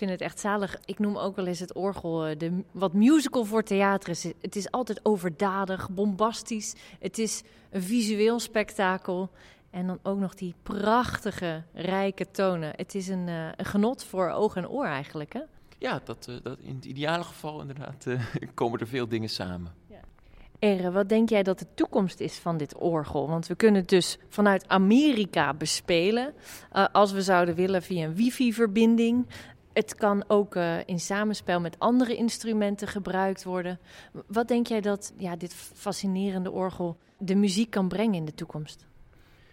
Vind 0.00 0.10
het 0.10 0.20
echt 0.20 0.40
zalig. 0.40 0.78
Ik 0.84 0.98
noem 0.98 1.16
ook 1.16 1.36
wel 1.36 1.46
eens 1.46 1.58
het 1.58 1.74
orgel 1.74 2.26
eh, 2.26 2.38
de, 2.38 2.62
wat 2.70 2.92
musical 2.92 3.44
voor 3.44 3.62
theater 3.62 4.08
is. 4.08 4.24
Het 4.40 4.56
is 4.56 4.70
altijd 4.70 5.04
overdadig, 5.04 5.90
bombastisch. 5.90 6.74
Het 6.98 7.18
is 7.18 7.42
een 7.70 7.82
visueel 7.82 8.40
spektakel. 8.40 9.30
En 9.70 9.86
dan 9.86 9.98
ook 10.02 10.18
nog 10.18 10.34
die 10.34 10.54
prachtige, 10.62 11.62
rijke 11.72 12.30
tonen. 12.30 12.72
Het 12.76 12.94
is 12.94 13.08
een, 13.08 13.28
uh, 13.28 13.48
een 13.56 13.64
genot 13.64 14.04
voor 14.04 14.30
oog 14.30 14.56
en 14.56 14.68
oor 14.68 14.86
eigenlijk, 14.86 15.32
hè? 15.32 15.40
Ja, 15.78 16.00
dat, 16.04 16.26
uh, 16.30 16.36
dat 16.42 16.58
in 16.58 16.74
het 16.74 16.84
ideale 16.84 17.24
geval 17.24 17.60
inderdaad 17.60 18.04
uh, 18.06 18.20
komen 18.54 18.80
er 18.80 18.86
veel 18.86 19.08
dingen 19.08 19.28
samen. 19.28 19.72
Ja. 19.86 20.00
Ere, 20.58 20.90
wat 20.90 21.08
denk 21.08 21.28
jij 21.28 21.42
dat 21.42 21.58
de 21.58 21.66
toekomst 21.74 22.20
is 22.20 22.38
van 22.38 22.56
dit 22.56 22.76
orgel? 22.76 23.28
Want 23.28 23.46
we 23.46 23.54
kunnen 23.54 23.80
het 23.80 23.90
dus 23.90 24.18
vanuit 24.28 24.68
Amerika 24.68 25.54
bespelen. 25.54 26.34
als 26.92 27.12
we 27.12 27.22
zouden 27.22 27.54
willen 27.54 27.82
via 27.82 28.04
een 28.04 28.14
wifi-verbinding. 28.14 29.26
Het 29.72 29.94
kan 29.94 30.24
ook 30.26 30.54
uh, 30.54 30.78
in 30.86 31.00
samenspel 31.00 31.60
met 31.60 31.78
andere 31.78 32.16
instrumenten 32.16 32.88
gebruikt 32.88 33.44
worden. 33.44 33.78
Wat 34.26 34.48
denk 34.48 34.66
jij 34.66 34.80
dat 34.80 35.12
ja, 35.16 35.36
dit 35.36 35.54
fascinerende 35.54 36.50
orgel 36.50 36.96
de 37.18 37.34
muziek 37.34 37.70
kan 37.70 37.88
brengen 37.88 38.14
in 38.14 38.24
de 38.24 38.34
toekomst? 38.34 38.84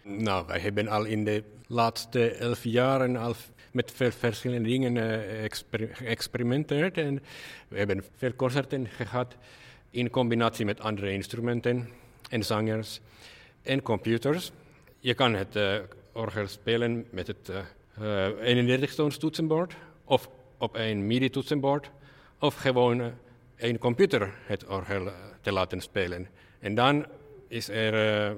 Nou, 0.03 0.47
wij 0.47 0.59
hebben 0.59 0.87
al 0.87 1.05
in 1.05 1.23
de 1.23 1.43
laatste 1.67 2.31
elf 2.31 2.63
jaren 2.63 3.15
al 3.15 3.33
met 3.71 3.91
veel 3.91 4.11
verschillende 4.11 4.69
dingen 4.69 4.95
uh, 4.95 5.43
exper 5.43 5.89
geëxperimenteerd. 5.91 6.97
En 6.97 7.23
we 7.67 7.77
hebben 7.77 8.03
veel 8.15 8.35
concerten 8.35 8.87
gehad 8.87 9.35
in 9.89 10.09
combinatie 10.09 10.65
met 10.65 10.79
andere 10.79 11.11
instrumenten 11.11 11.89
en 12.29 12.43
zangers 12.43 12.99
en 13.61 13.81
computers. 13.81 14.51
Je 14.99 15.13
kan 15.13 15.33
het 15.33 15.55
uh, 15.55 15.75
orgel 16.11 16.47
spelen 16.47 17.05
met 17.11 17.27
het 17.27 17.51
31-toons 17.99 19.17
toetsenbord 19.17 19.75
of 20.07 20.29
op 20.57 20.75
een 20.75 21.07
MIDI-toetsenbord, 21.07 21.91
of 22.39 22.55
gewoon 22.55 23.11
een 23.57 23.77
computer 23.77 24.33
het 24.45 24.67
orgel 24.67 25.11
te 25.41 25.51
laten 25.51 25.81
spelen. 25.81 26.27
En 26.59 26.75
dan 26.75 27.05
is 27.47 27.69
er 27.69 28.29
uh, 28.29 28.35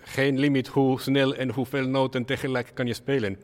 geen 0.00 0.38
limiet 0.38 0.66
hoe 0.66 1.00
snel 1.00 1.34
en 1.34 1.50
hoeveel 1.50 1.88
noten 1.88 2.24
tegelijk 2.24 2.70
kan 2.74 2.86
je 2.86 2.94
spelen. 2.94 3.38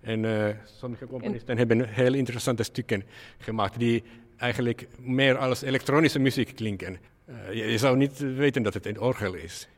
En 0.00 0.24
uh, 0.24 0.48
sommige 0.64 1.06
componisten 1.06 1.48
en... 1.48 1.58
hebben 1.58 1.88
heel 1.88 2.14
interessante 2.14 2.62
stukken 2.62 3.02
gemaakt 3.38 3.78
die 3.78 4.02
eigenlijk 4.36 4.88
meer 4.98 5.38
als 5.38 5.62
elektronische 5.62 6.18
muziek 6.18 6.54
klinken. 6.54 6.98
Uh, 7.28 7.52
je, 7.52 7.64
je, 7.64 7.78
zou 7.78 7.96
niet 7.96 8.18
weten 8.18 8.62
dat 8.62 8.74
het 8.74 8.86
een 8.86 9.00
orgel 9.00 9.34
is. 9.34 9.68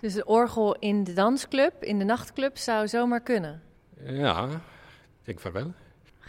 Dus 0.00 0.14
het 0.14 0.24
orgel 0.24 0.76
in 0.78 1.04
de 1.04 1.12
dansclub, 1.12 1.82
in 1.82 1.98
de 1.98 2.04
nachtclub, 2.04 2.56
zou 2.56 2.88
zomaar 2.88 3.20
kunnen? 3.20 3.62
Ja, 4.04 4.48
ik 4.50 5.24
denk 5.24 5.40
van 5.40 5.52
wel. 5.52 5.72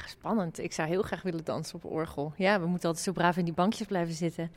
Spannend. 0.06 0.60
Ik 0.60 0.74
zou 0.74 0.88
heel 0.88 1.02
graag 1.02 1.22
willen 1.22 1.44
dansen 1.44 1.76
op 1.76 1.86
orgel. 1.86 2.34
Ja, 2.36 2.60
we 2.60 2.68
moeten 2.68 2.88
altijd 2.88 3.06
zo 3.06 3.12
braaf 3.12 3.38
in 3.38 3.46
die 3.46 3.54
bankjes 3.54 3.88
blijven 3.88 4.14
zitten. 4.14 4.52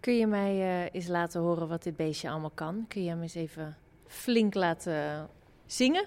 Kun 0.00 0.16
je 0.16 0.26
mij 0.26 0.56
uh, 0.56 0.88
eens 0.92 1.06
laten 1.06 1.40
horen 1.40 1.68
wat 1.68 1.82
dit 1.82 1.96
beestje 1.96 2.30
allemaal 2.30 2.50
kan? 2.54 2.84
Kun 2.88 3.02
je 3.02 3.08
hem 3.08 3.22
eens 3.22 3.34
even 3.34 3.76
flink 4.06 4.54
laten 4.54 5.28
zingen? 5.66 6.04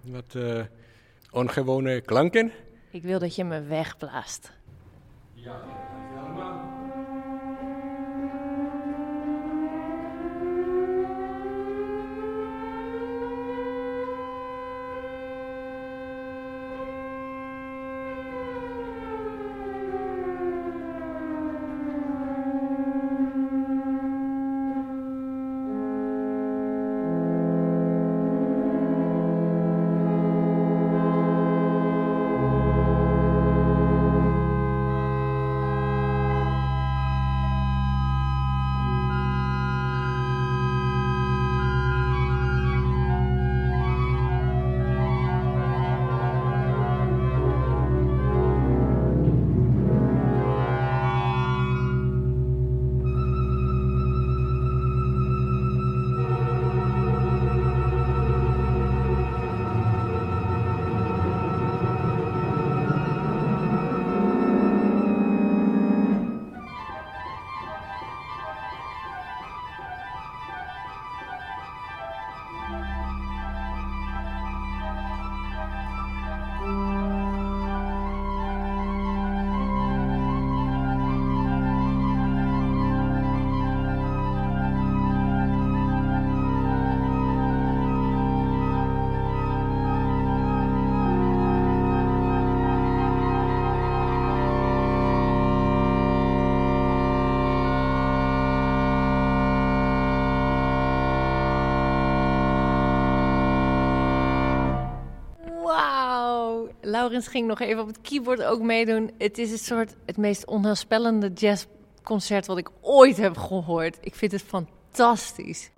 Wat 0.00 0.34
uh, 0.34 0.64
ongewone 1.30 2.00
klanken. 2.00 2.52
Ik 2.90 3.02
wil 3.02 3.18
dat 3.18 3.34
je 3.34 3.44
me 3.44 3.62
wegblaast. 3.62 4.52
Ja, 5.34 5.60
Laurens 106.88 107.28
ging 107.28 107.46
nog 107.46 107.60
even 107.60 107.80
op 107.80 107.86
het 107.86 108.00
keyboard 108.00 108.42
ook 108.42 108.60
meedoen. 108.60 109.10
Het 109.18 109.38
is 109.38 109.50
een 109.50 109.58
soort 109.58 109.94
het 110.06 110.16
meest 110.16 110.46
onheilspellende 110.46 111.30
jazzconcert 111.34 112.46
wat 112.46 112.58
ik 112.58 112.68
ooit 112.80 113.16
heb 113.16 113.36
gehoord. 113.36 113.98
Ik 114.00 114.14
vind 114.14 114.32
het 114.32 114.42
fantastisch. 114.42 115.70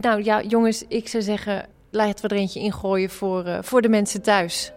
Nou 0.00 0.24
ja, 0.24 0.42
jongens, 0.42 0.84
ik 0.88 1.08
zou 1.08 1.22
zeggen, 1.22 1.66
laten 1.90 2.28
we 2.28 2.34
er 2.34 2.40
eentje 2.40 2.60
ingooien 2.60 3.10
voor, 3.10 3.46
uh, 3.46 3.58
voor 3.62 3.82
de 3.82 3.88
mensen 3.88 4.22
thuis. 4.22 4.72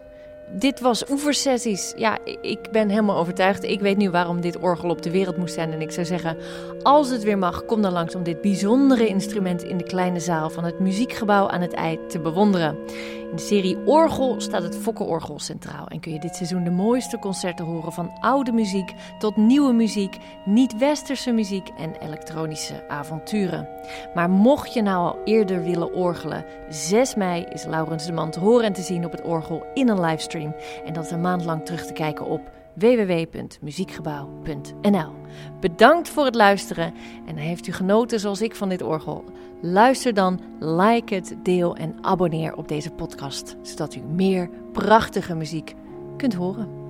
Dit 0.58 0.80
was 0.80 1.10
Oeversessies. 1.10 1.92
Ja, 1.96 2.18
ik 2.42 2.70
ben 2.70 2.88
helemaal 2.88 3.16
overtuigd. 3.16 3.64
Ik 3.64 3.80
weet 3.80 3.96
nu 3.96 4.10
waarom 4.10 4.40
dit 4.40 4.58
orgel 4.58 4.90
op 4.90 5.02
de 5.02 5.10
wereld 5.10 5.36
moest 5.36 5.54
zijn. 5.54 5.72
En 5.72 5.80
ik 5.80 5.90
zou 5.90 6.06
zeggen, 6.06 6.36
als 6.82 7.10
het 7.10 7.22
weer 7.22 7.38
mag, 7.38 7.64
kom 7.64 7.82
dan 7.82 7.92
langs 7.92 8.14
om 8.14 8.22
dit 8.22 8.40
bijzondere 8.40 9.06
instrument 9.06 9.62
in 9.62 9.76
de 9.76 9.84
kleine 9.84 10.20
zaal 10.20 10.50
van 10.50 10.64
het 10.64 10.78
muziekgebouw 10.78 11.48
aan 11.48 11.60
het 11.60 11.72
ei 11.72 11.98
te 12.08 12.20
bewonderen. 12.20 12.78
In 13.32 13.38
de 13.38 13.44
serie 13.44 13.86
Orgel 13.86 14.40
staat 14.40 14.62
het 14.62 14.76
Fokkenorgel 14.76 15.38
centraal 15.38 15.86
en 15.86 16.00
kun 16.00 16.12
je 16.12 16.18
dit 16.18 16.36
seizoen 16.36 16.64
de 16.64 16.70
mooiste 16.70 17.18
concerten 17.18 17.64
horen 17.64 17.92
van 17.92 18.12
oude 18.20 18.52
muziek 18.52 18.94
tot 19.18 19.36
nieuwe 19.36 19.72
muziek, 19.72 20.16
niet-westerse 20.44 21.30
muziek 21.30 21.68
en 21.78 21.94
elektronische 21.94 22.88
avonturen. 22.88 23.68
Maar 24.14 24.30
mocht 24.30 24.74
je 24.74 24.82
nou 24.82 24.96
al 24.96 25.18
eerder 25.24 25.62
willen 25.62 25.94
orgelen, 25.94 26.44
6 26.68 27.14
mei 27.14 27.44
is 27.44 27.64
Laurens 27.64 28.06
de 28.06 28.12
Man 28.12 28.30
te 28.30 28.40
horen 28.40 28.64
en 28.64 28.72
te 28.72 28.82
zien 28.82 29.04
op 29.04 29.12
het 29.12 29.22
orgel 29.22 29.66
in 29.74 29.88
een 29.88 30.00
livestream 30.00 30.54
en 30.84 30.92
dat 30.92 31.10
een 31.10 31.20
maand 31.20 31.44
lang 31.44 31.64
terug 31.64 31.86
te 31.86 31.92
kijken 31.92 32.26
op 32.26 32.40
www.muziekgebouw.nl. 32.74 35.12
Bedankt 35.60 36.08
voor 36.08 36.24
het 36.24 36.34
luisteren 36.34 36.94
en 37.26 37.36
heeft 37.36 37.66
u 37.66 37.72
genoten 37.72 38.20
zoals 38.20 38.42
ik 38.42 38.54
van 38.54 38.68
dit 38.68 38.82
orgel? 38.82 39.24
Luister 39.60 40.14
dan, 40.14 40.40
like 40.58 41.14
het, 41.14 41.36
deel 41.42 41.76
en 41.76 41.94
abonneer 42.00 42.56
op 42.56 42.68
deze 42.68 42.90
podcast, 42.90 43.56
zodat 43.62 43.94
u 43.94 44.00
meer 44.00 44.50
prachtige 44.72 45.34
muziek 45.34 45.74
kunt 46.16 46.34
horen. 46.34 46.81